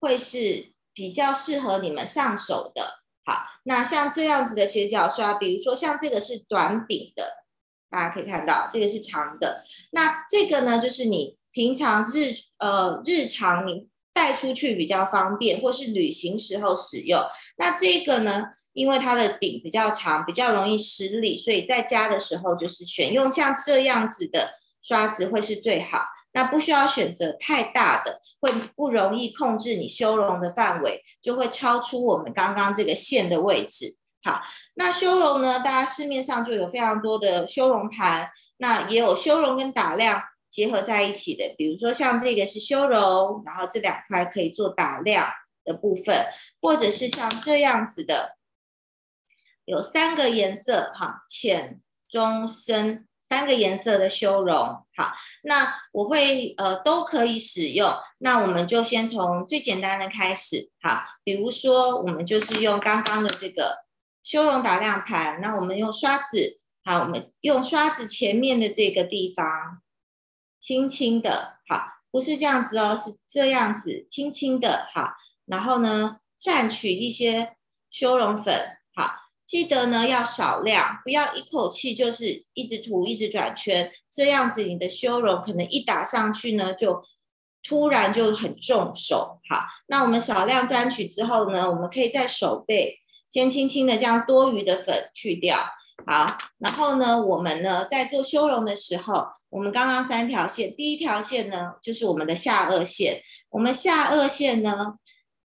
[0.00, 3.04] 会是比较适合你们上手的。
[3.24, 7.44] 好，那像这样子的斜角刷，比如说像这个是短柄的，
[7.88, 9.62] 大家可以看到这个是长的。
[9.92, 13.88] 那这个呢，就是你平常日呃日常你。
[14.16, 17.20] 带出去比较方便，或是旅行时候使用。
[17.58, 24.52] 那这个呢，因为它的柄比较长，比较容易失力，所以在家的时候就是选用像这样子的
[24.84, 26.04] 刷子会是最好。
[26.32, 33.96] 那不需要选择太大的，会不容易控制你修容的范围，就会超出我们刚刚这个线的位置。
[34.22, 34.40] 好，
[34.74, 40.22] 那修容呢，大家市面上就有非常多的修容盘，那也有修容跟打亮。
[40.54, 45.28] 结合在一起的，比如说像这个是修容，然后这两块可以做打亮
[45.64, 46.26] 的部分，
[46.60, 48.36] 或者是像这样子的，
[49.64, 54.56] 有三个颜色哈，浅、中、深三个颜色的修容。
[54.96, 55.12] 好，
[55.42, 57.92] 那我会呃都可以使用。
[58.18, 63.78] 那我们就先从最简单的开始，好，比如说我们就是用刚刚的这个
[64.22, 69.80] 修容打亮盘，那我们用刷子，好，我们用刷子前面的这个地方。
[70.64, 75.10] 轻轻的，好，不是这样子哦，是这样子，轻轻的，好。
[75.44, 77.56] 然后呢，蘸取一些
[77.90, 87.04] 修容粉，好，记得呢要少量，不要一口气就是一直涂，一直转圈，这样子你的修容可能一打上去呢，就
[87.62, 89.66] 突然就很重手，好。
[89.88, 95.58] 那我们少量沾取之后呢，我们可以在手背先轻轻的将多余的粉去掉。
[96.06, 104.98] 好，然后呢，我们呢在做修容的时候，我们刚刚三条线，第一条线呢就是我们的下颚线，我们下颚线呢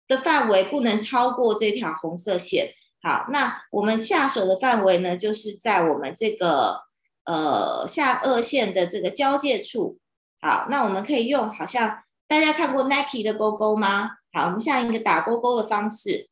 [0.06, 2.74] 的范围不能超过这条红色线。
[3.02, 6.82] 好，那我们下手的范围呢，就是在我们这个
[7.24, 9.98] 呃下颚线的这个交界处。
[10.40, 14.18] 好，那我们可以用，好像大家看过 Nike 的勾勾吗？
[14.32, 16.28] 好，我们像一个打勾勾的方式，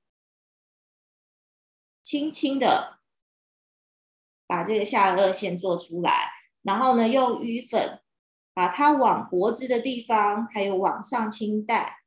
[2.04, 2.98] 轻轻的。
[4.52, 8.02] 把这个下颚线做出来，然后呢，用鱼粉
[8.52, 12.00] 把它往脖子的地方，还有往上轻带，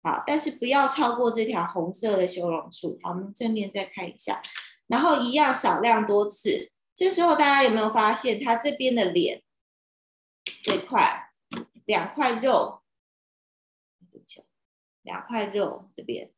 [0.00, 3.00] 好，但是不要超过这条红色的修容处。
[3.02, 4.40] 好，我们正面再看一下，
[4.86, 6.70] 然后一样少量多次。
[6.94, 9.42] 这时候大家有没有发现，它这边的脸
[10.62, 11.32] 这块
[11.84, 12.84] 两块肉，
[15.02, 16.30] 两块肉这边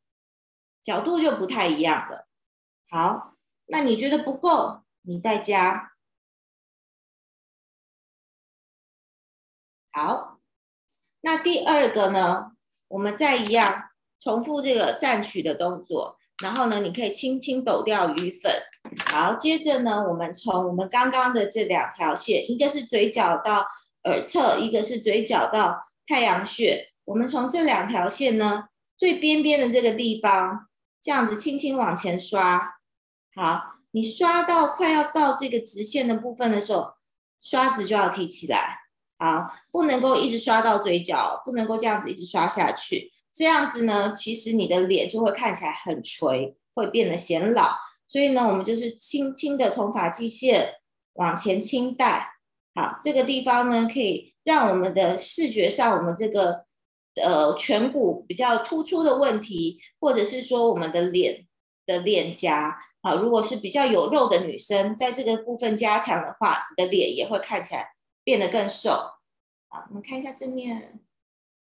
[0.83, 2.27] 角度就不太一样了。
[2.89, 3.37] 好，
[3.67, 4.84] 那你觉得不够？
[5.07, 5.93] 你再加，
[9.93, 10.41] 好，
[11.21, 12.53] 那第二个呢？
[12.89, 18.51] 我们再一样重复这个蘸取的动作，然后呢，你可以轻轻抖掉余粉。
[19.11, 23.67] 好，接着呢，我们从我们刚刚的这两条线，一个是嘴角到
[24.05, 26.93] 耳侧，一个是嘴角到太阳穴。
[27.05, 30.69] 我们从这两条线呢，最边边的这个地方，
[31.03, 32.79] 这样子轻轻往前刷，
[33.35, 33.74] 好。
[33.95, 36.95] 你刷到快要到这个直线的部分的时候，
[37.41, 38.81] 刷子就要提起来，
[39.19, 43.13] 好，不能够一直刷到嘴角，不能够这样子一直刷下去。
[43.33, 47.77] 这样子呢，其实你的脸就会看起来很垂，会变得显老。
[48.09, 50.75] 所以呢，我们就是轻轻的从发际线
[51.13, 52.33] 往前轻带，
[52.75, 56.65] 好，这个地方呢，可以让我们的视觉上，我们这个。
[57.23, 61.47] 呃，颧骨比较突出的问题，或者是说我们的脸
[61.87, 67.91] 的脸颊啊，如果是比较有肉的女生，在这个部分加强的话，你的脸也会看起来
[68.25, 68.91] 变得更瘦。
[69.69, 71.01] 好，我们看一下正面，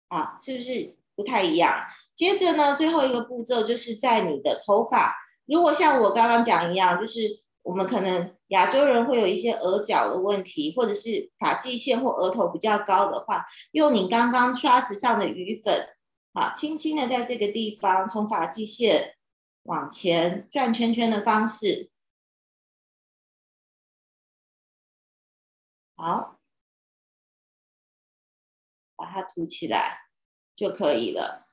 [0.09, 1.87] 啊，是不是不太一样？
[2.15, 5.17] 接着呢，最后一个步骤就是在你的头发，
[5.47, 7.41] 如果像我刚刚讲一样，就是。
[7.65, 15.89] 我们可能亚洲人会有一些额角的问题，或者是发际线或额头比较高的话，用你刚刚刷子上的余粉，
[16.35, 19.14] 啊，轻轻的在这个地方从发际线
[19.65, 21.91] 往前转圈圈的方式，
[25.97, 26.39] 好，
[28.97, 30.09] 把它涂起来
[30.57, 31.47] 就可以了。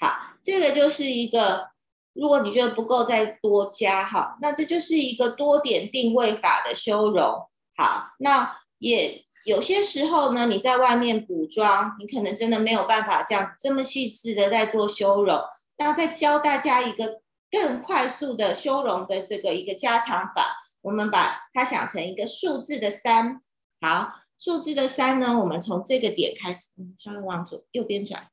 [0.00, 1.76] 好，这个就是一个。
[2.18, 7.46] 如果你觉得不够，再多加哈，那这就是一个多点定位法的修容。
[7.76, 15.38] 好，那也有些时候呢，你在外面补妆，你可能真的没有办法这样这么细致的在做修容。
[15.76, 17.20] 那再教大家一个
[17.58, 23.42] 更快速的修容的这个一个加强法，我们把它想成一个数字的三。
[23.80, 28.30] 好，数字的三呢，我们从这个点开始，嗯，稍微往左右边转。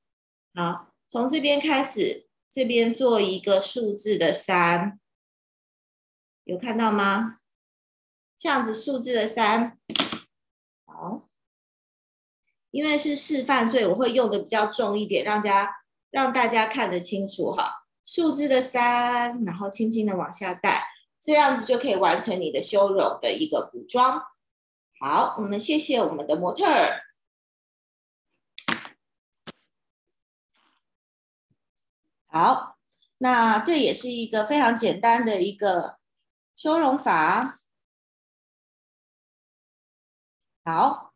[0.54, 2.28] 好，从这边开始。
[2.56, 5.00] 这边做一个数字的三，
[6.44, 7.40] 有看到吗？
[8.38, 9.80] 这样子数字的三，
[10.86, 11.28] 好，
[12.70, 15.78] 因为是示范，所以我会用的比较重一点，让家
[16.12, 17.83] 让大家看得清楚哈。
[18.06, 20.88] 数字的三，然后轻轻的往下带，
[21.22, 24.24] 这样子就可以完成你的修容的一个补妆。
[25.00, 27.04] 好，我们谢谢我们的模特儿。
[32.28, 32.78] 好，
[33.20, 36.00] 那这也是一个非常简单的一个
[36.56, 37.62] 修容法。
[40.66, 41.14] 好，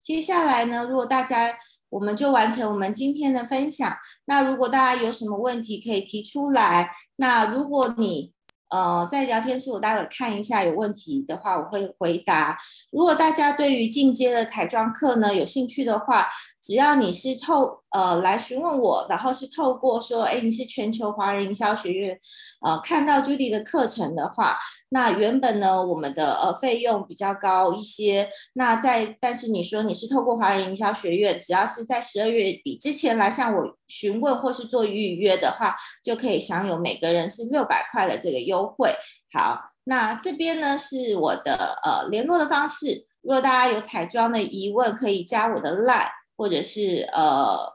[0.00, 1.58] 接下来呢，如果大家，
[1.94, 3.96] 我们就完成我们今天的分享。
[4.24, 6.90] 那如果大家有什么问题可以提出来。
[7.16, 8.32] 那如果你
[8.70, 12.58] 呃，在聊天室，我待会看一下，有问题的话，我会回答。
[12.90, 16.28] 如果大家对于进阶的彩妆课呢有兴趣的话，
[16.60, 22.18] 只要你是透呃来询问我，然后是透过说，哎，你是全球华人营销学院
[22.60, 28.28] 呃看到 Judy 的课程的话，那原本呢我们的呃费用比较高一些。
[28.54, 38.92] 那在但是你说你是透过华人营销学院，只要是在十二月底之前来向我询问或是做预约的话，就可以享有每个人是六百块的这个优惠。
[39.32, 47.73] 好，那这边呢是我的呃联络的方式，如果大家有彩妆的疑问，可以加我的 Line，或者是呃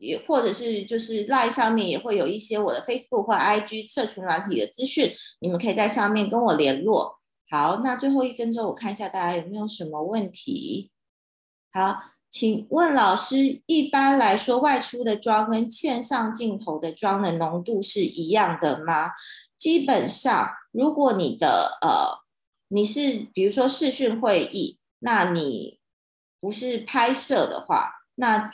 [0.00, 7.20] 也或者是就是 Line 上面也会有一些我的 Facebook 或 IG 社群软体的资讯，你们可以在上面跟我联络。
[7.48, 10.90] 好，那最后一分钟我看一下大家有没有什么问题。
[11.72, 11.96] 好。
[12.32, 19.10] 请问老师，一般来说，外出的妆跟线上镜头的妆的浓度是一样的吗？
[19.58, 22.20] 基本上，如果你的呃，
[22.68, 25.80] 你是比如说视讯会议，那你
[26.38, 28.48] 不是拍摄的话，那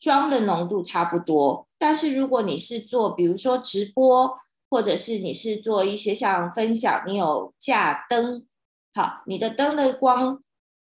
[0.00, 1.68] 妆的浓度差不多。
[1.78, 4.36] 但是如果你是做比如说直播，
[4.68, 8.44] 或者是你是做一些像分享，你有架灯，
[8.92, 10.40] 好，你的灯的光。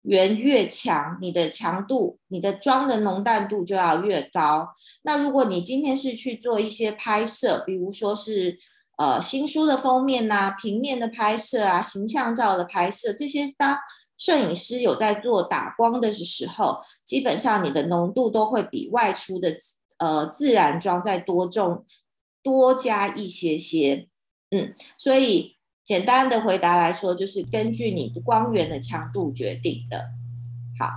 [0.09, 4.69] 源越强，你的强度、你的妆的浓淡度就要越高。
[5.03, 8.57] 那如果你今天是去做一些拍摄，比如说是
[8.99, 13.77] 呃新书的封面呐、平面的拍摄啊、形象照的拍摄，这些当
[14.19, 19.57] 摄影师有在做打光的时候，基本上你的浓度都会比外出的
[19.99, 21.85] 呃自然妆再多重
[22.43, 24.09] 多加一些些。
[24.51, 25.55] 嗯，所以。
[25.87, 30.05] 简单的回答来说，就是根据你的光源的强度决定的。
[30.77, 30.91] 好，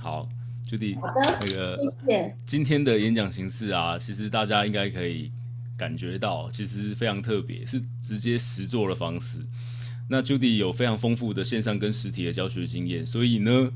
[0.00, 0.28] 好
[0.70, 2.36] ，Judy，好的，那个，谢谢。
[2.46, 5.32] 今天的演讲形式啊，其实大家应该可以
[5.76, 9.40] 感觉到，其实非常特别，是直接实做的方式。
[10.10, 13.70] 那 Judy 有非常丰富的线上跟实体的教学经验，所以呢，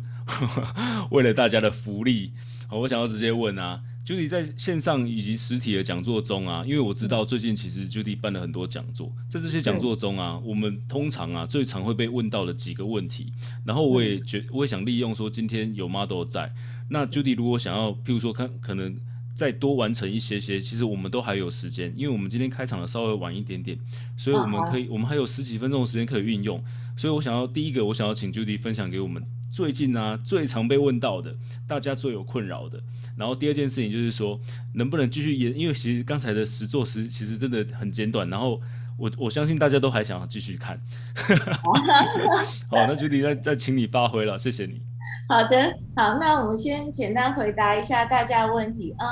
[1.12, 2.32] 为了大家的福利，
[2.66, 3.80] 好，我想要直接问啊。
[4.04, 13.32] Judy 在线上以及实体的讲座中啊，因为我知道最近其实 Judy 办了很多讲座，在这些讲座中啊，我们通常啊最常会被问到的几个问题，
[13.64, 16.52] 然后我也觉我也想利用说今天有 model 在，
[16.90, 18.94] 那 Judy 如果想要，譬如说看可能
[19.34, 23.76] 再多完成一些些，其实我们都还有时间，因为我们今天开场的稍微晚一点点，
[24.16, 26.62] 所以我们可以，我们还有十几分钟的时间可以运用。
[26.96, 29.20] 所以我想要第一个，我想要请 Judy 分享给我们
[29.50, 32.80] 最近啊最常被问到的，大家最有困扰的。
[33.16, 34.40] 然后第二件事情就是说，
[34.74, 35.58] 能不能继续演？
[35.58, 38.60] 因为其实刚才的实作时其实真的很简短，然后
[38.96, 40.80] 我我相信大家都还想要继续看。
[42.70, 44.93] 好，那 Judy 再再请你发挥了，谢谢你。
[45.28, 49.06] 好的，好，那我们先简单回答一下大家的问题啊，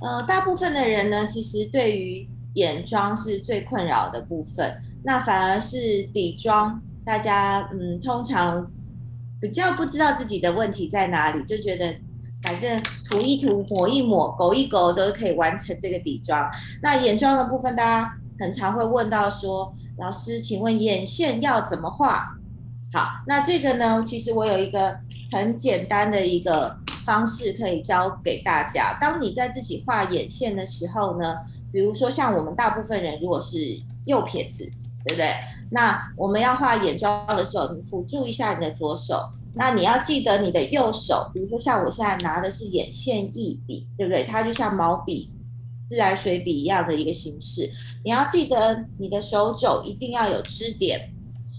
[0.00, 8.70] 呃，大部分的人呢，其实对于眼妆是最困扰的部分，那反而是底妆，大家嗯，通常
[9.40, 11.94] 比较不知道自己的问题在哪里，就觉得
[12.42, 16.48] 反正涂一涂、抹一抹、勾一勾都可以完成这个底妆。
[16.82, 22.35] 那眼妆的部分，大家很常会问到说，老师，请问眼线要怎么画？
[22.96, 24.96] 好，那这个呢，其实我有一个
[25.30, 26.74] 很简单的一个
[27.04, 28.96] 方式可以教给大家。
[28.98, 31.36] 当你在自己画眼线的时候呢，
[31.70, 33.58] 比如说像我们大部分人如果是
[34.06, 34.64] 右撇子，
[35.04, 35.28] 对不对？
[35.70, 39.28] 那我们要画眼妆的时候，你辅助一下你的左手。
[39.54, 44.22] 那你要记得你的右手，比如说像我现在拿的是眼线液笔，对不对？
[44.22, 45.34] 它就像毛笔、
[45.86, 47.70] 自来水笔一样的一个形式。
[48.02, 51.12] 你要记得你的手肘一定要有支点。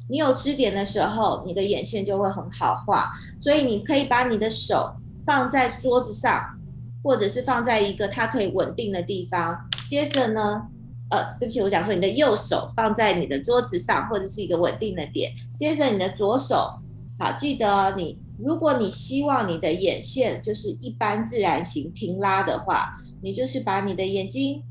[0.09, 3.11] 你有支点的时候，你的眼线就会很好画。
[3.39, 4.95] 所以你可以把你的手
[5.25, 6.57] 放在桌子上，
[7.03, 9.57] 或者是放在一个它可以稳定的地方。
[9.85, 10.67] 接着呢，
[11.11, 15.31] 呃，对不起，我想说你的右手放在你的桌子上，或者是一个稳定的点。
[15.57, 16.79] 接着你的左手，
[17.19, 24.63] 好，记得哦，你如果你希望你的眼线就是一般自然型平拉的话，你就是把你的眼睛，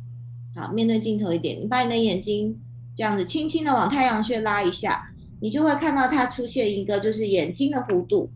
[0.55, 2.59] 好，面对镜头一点，你把你的眼睛
[2.95, 5.11] 这样子轻轻的往太阳穴拉一下。
[5.41, 8.31] 你就会看到它出现一个就是眼睛的弧度，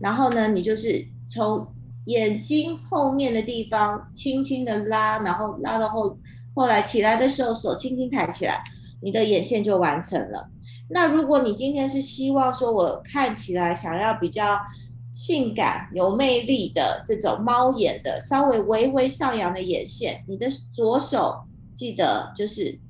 [0.00, 1.66] 然后呢，你就是从
[2.06, 6.18] 眼睛后面的地方轻轻的拉，然后拉到后，
[6.54, 8.62] 后来起来的时候手轻轻抬起来，
[9.02, 10.48] 你的眼线就完成了。
[10.88, 14.58] 那如果你今天是希望说我看起来想要比较
[15.12, 21.34] 性感有魅力的这种猫眼的稍微微微上扬的眼线，你的左手
[21.74, 22.80] 记得就是。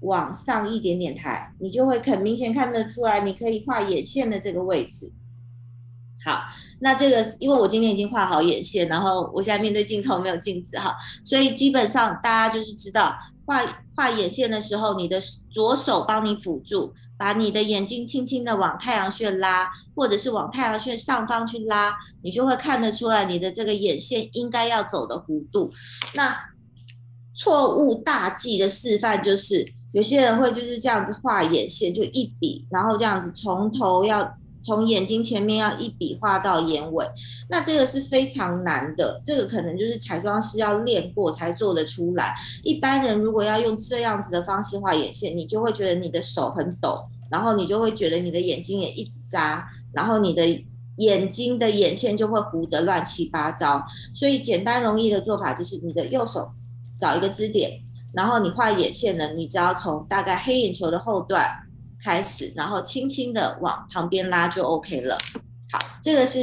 [0.00, 5.12] 往上一点点抬，你就会很明显看得出来，你可以画眼线的这个位置。
[6.22, 6.42] 好，
[6.80, 10.94] 那这个因为我今天已经画好眼线，然后我现在面对镜头没有镜子哈，
[11.24, 13.14] 所以基本上大家就是知道
[13.46, 13.58] 画
[13.96, 15.18] 画眼线的时候，你的
[15.50, 25.72] 左手帮你辅助，把你的眼睛轻轻的往太阳穴拉，或者是往太阳穴上方去拉，你就会看得出来你的这个眼线应该要走的弧度。
[26.14, 26.36] 那
[27.34, 29.74] 错误大忌的示范就是。
[29.92, 37.04] 有些人会就是这样子画眼线，就一笔，然后这样子从头要从眼睛前面要一笔画到眼尾，
[37.48, 42.34] 那这个是非常难的，这个可能就是彩妆师要练过才做得出来。
[42.62, 50.46] 一般人如果要用这样子的方式画眼线，你就会觉得你的手很抖，然后你就会觉得你的眼睛也一直眨，然后你的
[50.98, 53.82] 眼睛的眼线就会糊得乱七八糟。
[54.14, 56.50] 所以简单容易的做法就是你的右手
[56.98, 57.80] 找一个支点。
[58.12, 61.48] 然后你画眼线呢，你只要从大概黑眼球的后段
[62.02, 65.16] 开始，然后轻轻的往旁边拉就 OK 了。
[65.72, 66.38] 好，这个是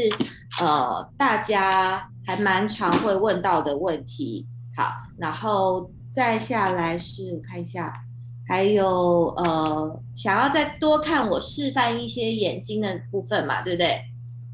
[0.61, 4.47] 呃大家还蛮常会问到的问题。
[4.75, 7.93] 好，然后再下来是看一下，
[8.47, 14.01] 还有呃想要再多看我示范一些眼睛的部分嘛，对不对？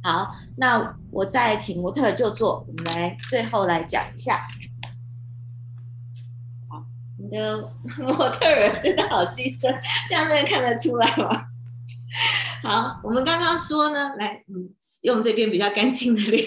[0.02, 4.48] 好，那我再请模特就坐，我们来最后来讲一下。
[7.34, 7.58] 你的
[7.98, 9.76] 模特儿真的好牺牲，
[10.08, 11.48] 这样能看得出来吗？
[12.62, 14.70] 好，我们刚刚说呢，来，嗯，
[15.02, 16.46] 用这边比较干净的脸。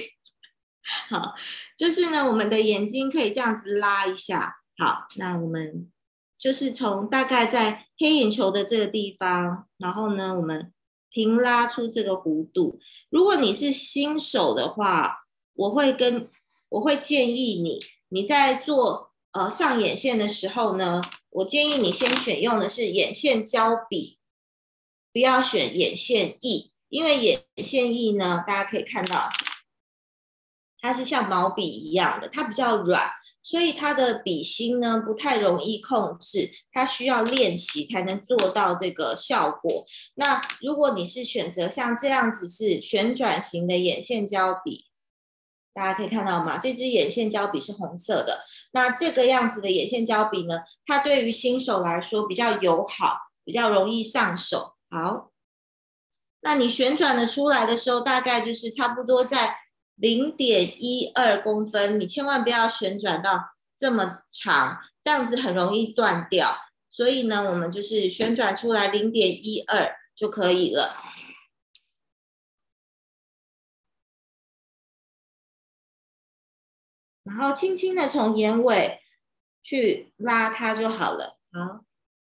[1.11, 1.34] 好，
[1.76, 4.59] 就是呢，我们的眼睛可以这样子拉一下。
[4.78, 5.91] 好，那我们
[6.39, 10.72] 就是从大概在黑眼球的这个地方，然后呢，我们
[11.11, 12.78] 平拉出这个弧度。
[13.11, 15.24] 如果你是新手的话，
[15.55, 16.28] 我会跟
[16.68, 17.80] 我会建议你，
[18.11, 19.05] 你在做。
[19.37, 24.18] 呃，上眼线的时候呢，我建议你先选用的是眼线胶笔，
[25.12, 29.28] 不要选眼线液，因为眼线液呢，大家可以看到，
[30.80, 33.11] 它是像毛笔一样的，它比较软，
[33.43, 39.84] 所以它的笔芯呢不太容易控制，它需要练习才能做到这个效果。
[40.14, 44.87] 那如果你是选择像这样子是旋转型的眼线胶笔，
[45.76, 46.56] 大家可以看到吗？
[46.56, 48.46] 这支眼线胶笔是红色的。
[48.72, 54.72] 那这个样子的眼线胶笔呢，它对于新手来说比较友好，比较容易上手。
[54.88, 55.30] 好，
[56.40, 59.58] 那你旋转的出来的时候，大概就是差不多在
[59.96, 66.56] 零点一二公分，你千万不要旋转到这么长，这样子很容易断掉。
[66.90, 70.96] 所以呢，我们就是旋转出来零点一二就可以了。
[77.26, 79.00] 然后轻轻的从眼尾
[79.62, 81.38] 去拉它就好了。
[81.52, 81.84] 好，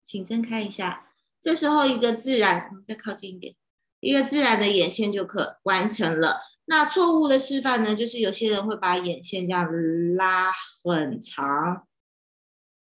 [0.04, 1.10] 请睁开一下。
[1.40, 3.54] 这时候一个自然，再靠近一点，
[4.00, 6.40] 一个自然的眼线就可完成了。
[6.66, 9.68] 那错误的示范呢，就是有些人会把眼线这样
[10.16, 10.50] 拉
[10.82, 11.86] 很长，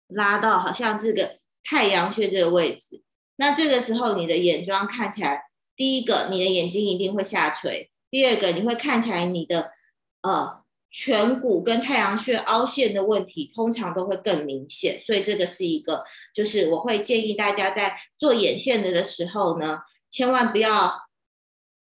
[0.07, 3.03] 拉到好像这个太阳穴这个位置。
[3.37, 5.45] 那这个时候你的眼妆看起来，
[5.75, 9.71] 第一个你的眼睛一定会下垂，第二个你会看起来你的
[10.21, 10.60] 呃
[10.93, 15.01] 颧骨跟太阳穴凹陷的问题通常都会更明显。
[15.05, 21.07] 所以这个是一个，就是我会建议大家在做眼线的的时候呢，千万不要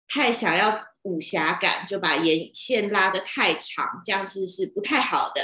[0.08, 0.86] 太想要。
[1.02, 5.40] 武侠感，就把眼线拉得太长，这样子是不太好的。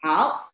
[0.00, 0.52] 好，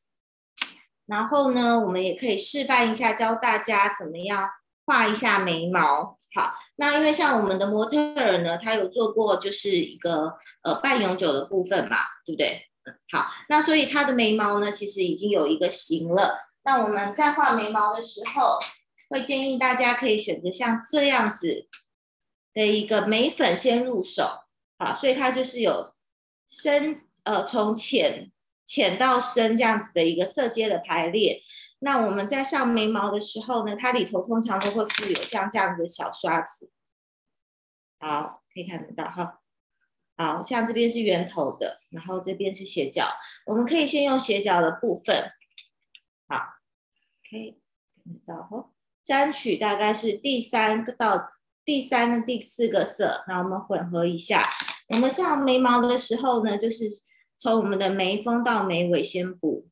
[1.07, 4.49] 然后呢，我们也可以示范一下，教大家怎么样
[4.85, 6.18] 画一下眉毛。
[6.39, 10.33] 好，那因为像我们的模特儿呢，他有做过就是一个
[10.63, 12.63] 呃半永久的部分嘛，对不对？
[13.11, 16.39] 好，那所以他的眉毛呢，其实已经有一个型了。
[16.63, 18.57] 那我们在画眉毛的时候，
[19.11, 21.67] 会建议大家可以选择像这样子
[22.55, 24.31] 的一个眉粉先入手。
[24.79, 25.93] 好，所以它就是有
[26.49, 28.31] 深呃，从浅
[28.65, 31.43] 浅到深这样子的一个色阶的排列。
[31.81, 36.71] 那我们在上眉毛的时候呢，它里头通常都会附有像这样子的小刷子。
[37.99, 39.41] 好，可以看得到哈。
[40.17, 43.07] 好，像这边是圆头的，然后这边是斜角。
[43.47, 45.33] 我们可以先用斜角的部分，
[46.29, 46.55] 好，
[47.31, 47.61] 可以
[48.05, 48.71] 看得到哈。
[49.05, 51.33] 沾取大概是第三个到。
[51.65, 54.43] 第三、第四个色，那我们混合一下。
[54.89, 56.87] 我们上眉毛的时候呢，就是
[57.37, 59.69] 从我们的眉峰到眉尾先补，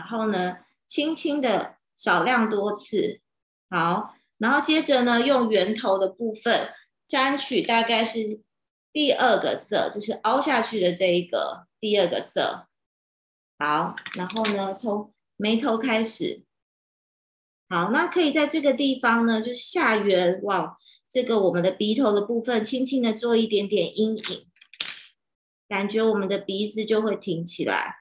[0.00, 3.20] 然后呢，轻轻的少量多次，
[3.68, 6.70] 好，然后接着呢，用圆头的部分
[7.06, 8.40] 沾取大概是
[8.94, 12.66] 第二个色，就是凹下去的这一个第二个色，
[13.58, 16.44] 好，然后呢，从眉头开始，
[17.68, 20.78] 好，那可以在这个地方呢，就是下缘往
[21.10, 24.48] 这个我们的鼻头的部分，轻轻的做一点点阴影，
[25.68, 27.98] 感觉我们的鼻子就会挺起来。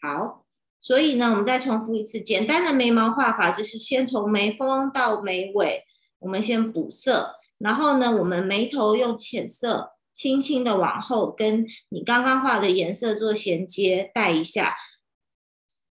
[0.00, 0.44] 好，
[0.80, 5.84] 所以呢，我们再重复一次简单的眉毛画法，就是先从眉峰到眉尾，
[6.18, 9.92] 我们先补色，然后呢，我们眉头用浅色。
[10.16, 14.74] 轻轻的往后，跟你刚刚画的颜色做衔接，带一下。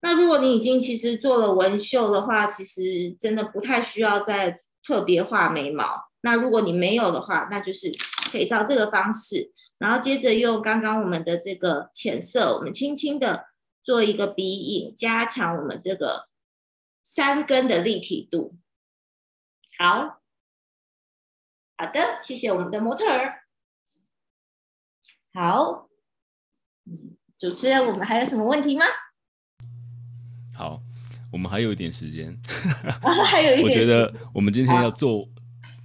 [0.02, 6.04] 那如果你已经其实做了纹绣的话，其实真的不太需要再特别画眉毛。
[6.22, 7.92] 那如果你没有的话，那就是
[8.32, 13.46] 可以照这个方式，然后接着用刚刚我们的这个浅色，我们轻轻的
[13.84, 16.30] 做一个鼻影，加强我们这个
[17.04, 18.56] 三根的立体度。
[19.78, 20.22] 好，
[21.78, 23.46] 好的，谢谢我们的模特儿。
[25.34, 25.90] 好，
[27.38, 28.86] 主持人，我们还有什么问题吗？
[30.56, 30.80] 好，
[31.32, 32.38] 我们还有一点时间，
[33.26, 35.28] 还有一点，我觉得我们今天要做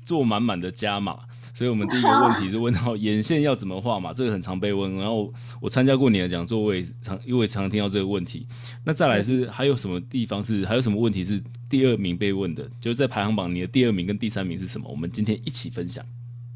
[0.05, 1.27] 做满满的加码，
[1.57, 8.47] 所以我们第一个问题是问到眼线要怎么画嘛，这个很常被问，然后我参加过你的讲座，我也常因为常常听到这个问题。
[8.85, 12.69] 那再来是还有什么地方是还有什么问题是第二名被问的？
[12.79, 14.87] 就是在排行榜，你的第二名跟第三名是什么？
[14.91, 16.05] 我们今天一起分享。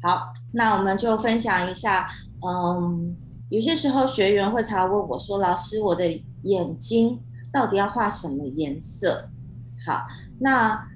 [0.03, 2.07] 好，那我们就分享一下。
[2.45, 3.15] 嗯，
[3.49, 6.07] 有些时候学员会常问我说：“老师，我的
[6.43, 7.19] 眼睛
[7.51, 9.29] 到底要画什么颜色？”
[9.83, 10.05] 好，
[10.39, 10.90] 那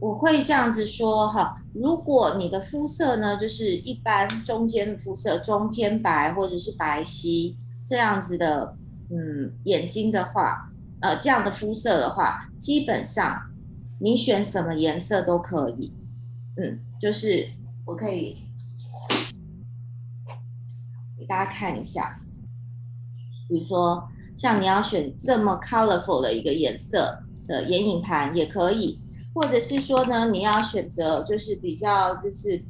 [0.00, 8.76] 我会这样子说哈，如果你的肤色呢，就是一般中间的肤色，中偏白或者是白皙这样子的，
[9.10, 10.70] 嗯，眼睛的话，
[11.00, 13.42] 呃，这样的肤色的话，基本上
[14.00, 15.92] 你选什么颜色都可以，
[16.56, 17.48] 嗯，就是
[17.84, 18.36] 我可以
[21.18, 21.26] 给。
[21.26, 22.20] 大家看一下，
[23.48, 28.98] 比如说像你要选这么 colorful 的一个颜色的眼影盘也可以，
[29.38, 32.60] 或者是说呢，你要选择就是比较就是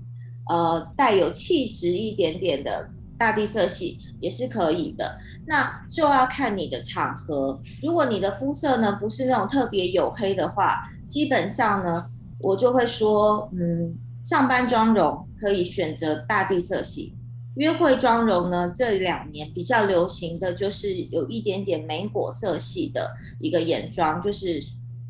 [0.51, 5.19] 呃带有气质一点点的大地色系也是可以的。
[5.47, 12.05] 那就要看你的场合，如果你的肤色呢不是那种特别黝黑的话，基本上呢
[12.39, 17.15] 我就会说，嗯，上班妆容可以选择大地色系。
[17.57, 24.61] 约会妆容呢，这两年比较流行的就是有一点点莓果色系的一个眼妆，就是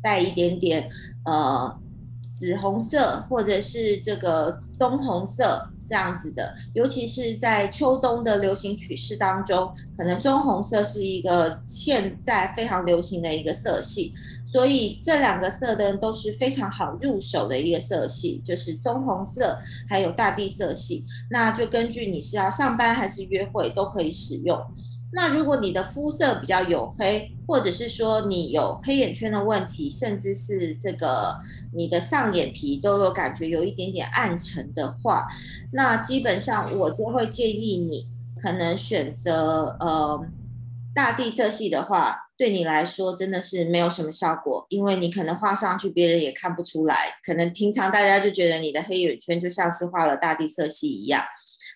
[0.01, 0.89] 带一点点
[1.25, 1.77] 呃
[2.31, 14.13] 紫红色或者是这个棕红色这样子的，尤其是在秋冬的流行曲式当中，可能棕红色是一个现在非常流行的一个色系，
[14.45, 24.57] 所以这两个色的都是非常好入手的一个色系，就是棕红色还有大地色系，那就根据你是要上班还是约会都可以使用。
[25.11, 31.39] 那如果你的肤色比较黝黑，或者是说你有黑眼圈的问题，甚至是这个
[31.73, 35.27] 你的上眼皮都有感觉有一点点暗沉的话，
[35.73, 38.07] 那基本上我就会建议你
[38.39, 40.23] 可能选择呃
[40.93, 46.95] 大地色系的话，对你来说真的是没有什么效果，因为你可能画上去别人也看不出来，
[47.25, 51.23] 可能平常大家就觉得你的黑眼圈就像是画了大地色系一样。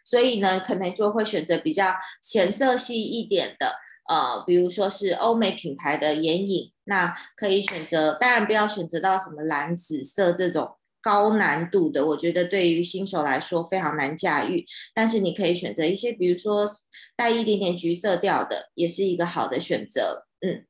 [0.04, 3.76] 所以呢，可能就会选择比较浅色系一点的，
[4.10, 14.66] 呃，比如说是欧美品牌的眼影，那可以选择，当然不要选择到什么蓝紫色这种高难度的，我觉得对于新手来说非常难驾驭。
[14.94, 16.70] 但是你可以选择一些，比如说
[17.16, 20.26] 带一点点橘色调的，也是一个好的选择。
[20.42, 20.66] 嗯，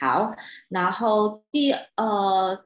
[0.00, 0.32] 好，
[0.68, 2.64] 然后第呃，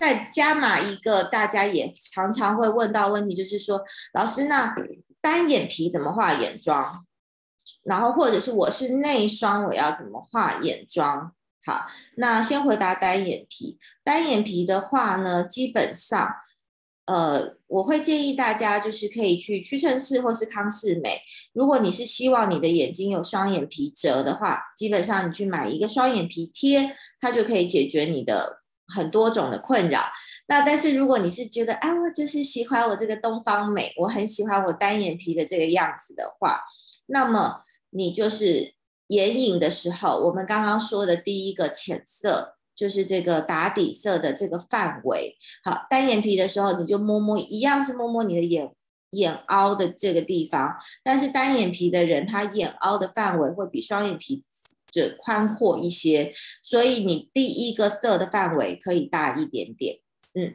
[0.00, 3.80] 再加码一个，大家也常常会问到问题，就是说，
[4.12, 4.74] 老师那。
[5.24, 7.02] 单眼皮怎么画眼妆？
[7.82, 11.32] 然后或者是我是内双，我要怎么画眼妆？
[11.64, 11.86] 好，
[12.18, 13.78] 那先回答单眼皮。
[14.04, 16.30] 单眼皮的话呢，基本上，
[17.06, 21.22] 呃，我会建议大家就是可以去屈臣氏或是康士美。
[21.54, 28.60] 如果你是希望你的眼睛有双眼皮折的话，基本上你去买一个双眼皮贴，它就可以解决你的。
[28.86, 30.02] 很多种的困扰，
[30.46, 36.60] 那但是如果你是觉得，哎，我就是喜欢我这个东方美，我很喜欢我单眼皮的这个样子的话，
[37.06, 38.74] 那么你就是
[39.08, 45.36] 眼影的时候，我们刚刚说的第一个浅色，就是这个打底色的这个范围。
[45.64, 48.70] 好，单眼皮的时候，你就摸摸，一样是摸摸你的眼
[49.10, 54.44] 眼凹的这个地方，但是单眼皮的人，他眼凹的范围会比双眼皮。
[54.92, 56.32] 就宽阔一些，
[56.62, 59.98] 所以你第一个色的范围可以大一点点。
[60.34, 60.54] 嗯，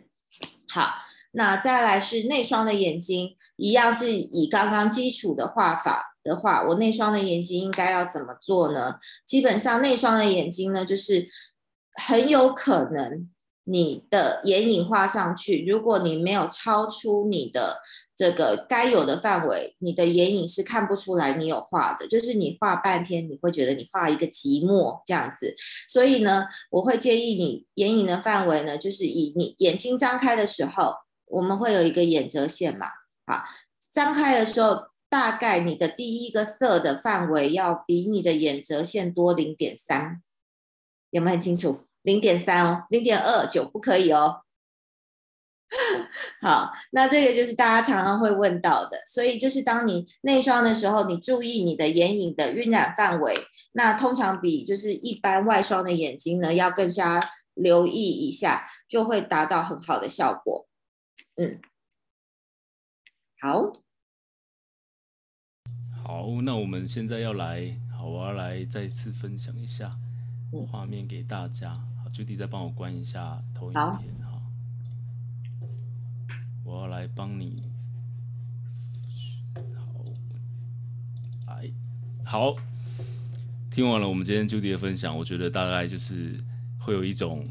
[0.69, 0.95] 好，
[1.31, 8.95] 那再来是内双的眼睛，一样是以刚刚基础的画法的话，我内双的眼睛应该要怎么做呢？
[9.25, 11.27] 基本上内双的眼睛呢，就是
[11.95, 13.29] 很有可能
[13.63, 17.81] 你的眼影画上去，如果你没有超出你的。
[18.19, 25.55] 这个该有的范围，你的眼影是看不出来你有画的，就是你画半天，你会觉得你画一个寂寞这样子。
[25.87, 30.95] 所以呢，我会建议你眼影的范围呢，就是以你眼睛张开的时候，
[31.27, 32.87] 我们会有一个眼折线嘛，
[33.25, 33.45] 好，
[33.93, 40.21] 张开的时候，大概你的第一个色的范围要比你的眼折线多零点三，
[41.11, 41.83] 有没有很清楚？
[42.01, 44.41] 零点三哦，零点二九不可以哦。
[46.41, 53.35] 好，那这个就是大家常常会问到的，所以就是当你内双的时候，你注意你的眼影的晕染范围，
[53.73, 57.21] 那通常比就是一般外双的眼睛呢要更加
[57.53, 60.67] 留意一下，就会达到很好的效果。
[61.35, 61.61] 嗯，
[63.39, 63.71] 好，
[66.03, 69.91] 好，那我们现在要来，好，我要来再次分享一下
[70.71, 71.71] 画面给大家。
[71.73, 74.28] 好，Judy 再帮我关一下投影片。
[76.69, 77.55] 我要来帮你，
[79.55, 80.05] 好，
[81.47, 81.67] 来，
[82.23, 82.55] 好，
[83.71, 86.39] 听完了我们今天 Judy 的分享，我觉得大概就是
[86.77, 87.43] 会有一种，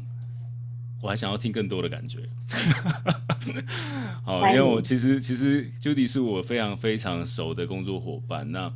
[1.01, 2.29] 我还想要听更多的感觉。
[4.23, 8.71] 好，因为我其实其实 Judy 是我非常非常熟的工作伙伴，那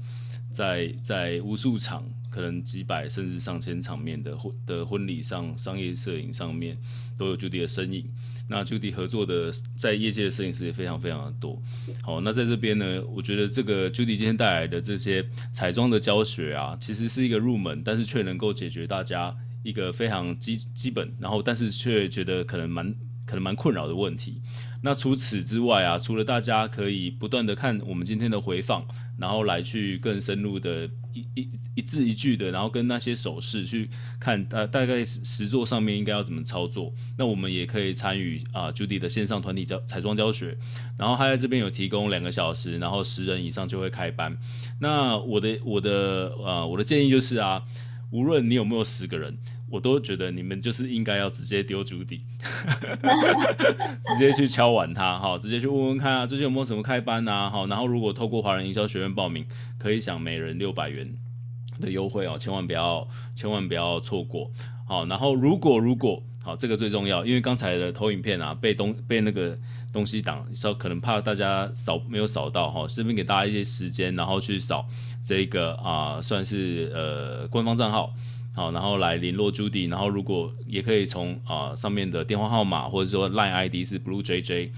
[0.54, 2.08] 在在无数场。
[2.30, 6.76] 可能几百甚至上千场面的婚的婚礼上，商业摄影上面
[7.16, 8.10] 都有 Judy 的身影。
[8.50, 11.62] 那 Judy 合作的在业界的摄影师也非常非常的多。
[12.02, 22.92] 好，那在这边呢，我觉得这个 Judy 今天带来的这些彩妆的教学啊，其实是一个入门，但是却能够解决大家一个非常基基本，然后但是却觉得可能蛮
[23.28, 24.42] 可能蛮困扰的问题。
[24.86, 28.86] 那除此之外啊，除了大家可以不断的看我们今天的回放，
[29.18, 36.94] 然后来去更深入的一一一字一句的，然后跟那些手势去看大大概实作上面应该要怎么操作。
[37.18, 40.58] 那我们也可以参与啊 Judy 的线上团体教彩妆教学，
[40.98, 44.38] 然后他在这边有提供两个小时，然后十人以上就会开班。
[44.82, 47.64] 那我的我的呃我的建议就是啊，
[48.12, 49.38] 无论你有没有十个人。
[49.74, 52.22] 我都觉得你们就是应该要直接丢 Judy，
[54.06, 59.44] 直接去敲碗他，哈，直接去问问看啊，最近有没有什么开班啊，好，然后如果透过华人营销学院报名，
[59.80, 61.12] 可以享每人六百元
[61.82, 64.52] 的优惠哦，千万不要千万不要错过，
[64.88, 69.58] 好，然后如果如果好，这个最重要，因为刚才的投影片啊，被东被那个
[69.92, 74.86] 东西挡，稍可能怕大家扫没有扫到哈，顺便给大家一些时间，然后去扫
[75.26, 78.14] 这个啊，算是呃官方账号，
[78.54, 84.70] 好，然后来联络 Judy，然后如果也可以从啊上面的电话号码或者说 Line ID 是 BlueJJ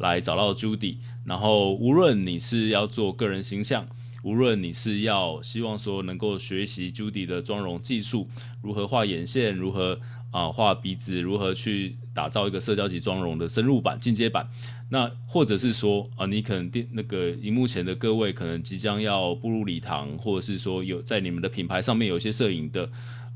[0.00, 3.86] 来找到 Judy，然后无论你是要做个人形象。
[4.22, 8.28] 无论你是要希望说能够学习 Judy 的妆容技术，
[8.62, 9.98] 如何画眼线，如何
[10.30, 14.46] 啊画鼻子，如何去打造一个社交级妆容的深入版、进阶版，
[14.90, 22.90] 那或者是说啊，你可能电那个荧幕前的各位可能即将要步入礼堂，或者是说有在你们的品牌上面有一些摄影的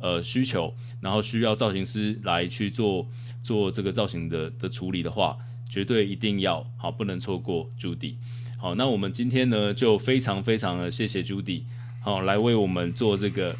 [0.05, 3.09] 呃需求，然后需要造型师来去做
[3.43, 8.17] 做这个造型的的处理的话，绝对一定要好，不能错过 Judy。
[8.59, 11.63] 好，那我们今天呢，就非常非常的谢谢 Judy，
[12.03, 13.57] 好，来为我们做这个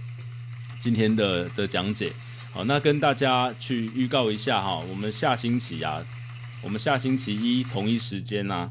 [0.81, 2.13] 今天的的讲解。
[2.53, 6.05] 好，那跟大家去预告一下哈，我们下星期啊，
[6.63, 8.71] 我们下星期一同一时间呐，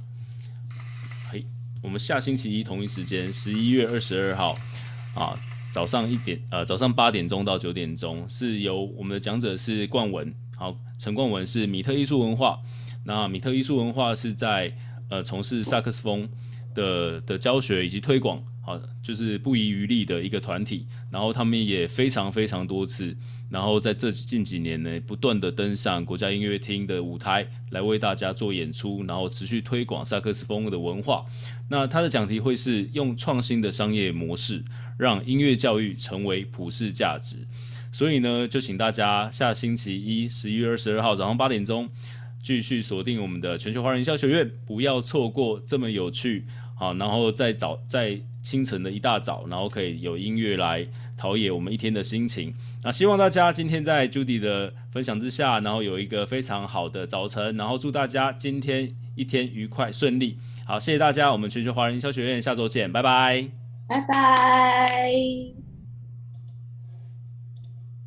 [1.31, 1.43] 嘿，
[1.81, 4.59] 我们下星期一同一时间，十一月二十二号
[5.15, 5.33] 啊，
[5.73, 12.59] 早上一点呃，早上八点钟到九点钟，是由我们的讲者是冠文，好，陈冠文是米特艺术文化，
[13.05, 14.71] 那米特艺术文化是在。
[15.09, 16.27] 呃，从事萨克斯风
[16.73, 20.87] 的的教学以及推广，好，就是不遗余力的一个团体。
[21.11, 23.15] 然后他们也非常非常多次，
[23.53, 31.23] 然后在这近几年呢，不断的登上国家音乐厅的舞台，来为大家做演出，然后持续推广萨克斯风的文化。
[31.69, 34.63] 那他的讲题会是用创新的商业模式，
[34.97, 37.37] 让音乐教育成为普世价值。
[37.91, 41.87] 所以呢，就请大家下星期一，十一月二十二号早上八点钟。
[42.41, 46.45] 继续锁定我们的全球华人营销学院，不要错过这么有趣
[46.83, 52.53] 好，然后在早在清晨的一大早，然后可以有音乐来陶冶我们一天的心情。
[52.83, 60.37] 那希望大家今天在 Judy 的分享之下，然后有一个非常好的早晨，然后祝大家今天一天愉快顺利。
[60.65, 63.47] 好，谢谢大家，我们全球华人营销学院下周见，拜拜，
[63.87, 65.72] 拜拜。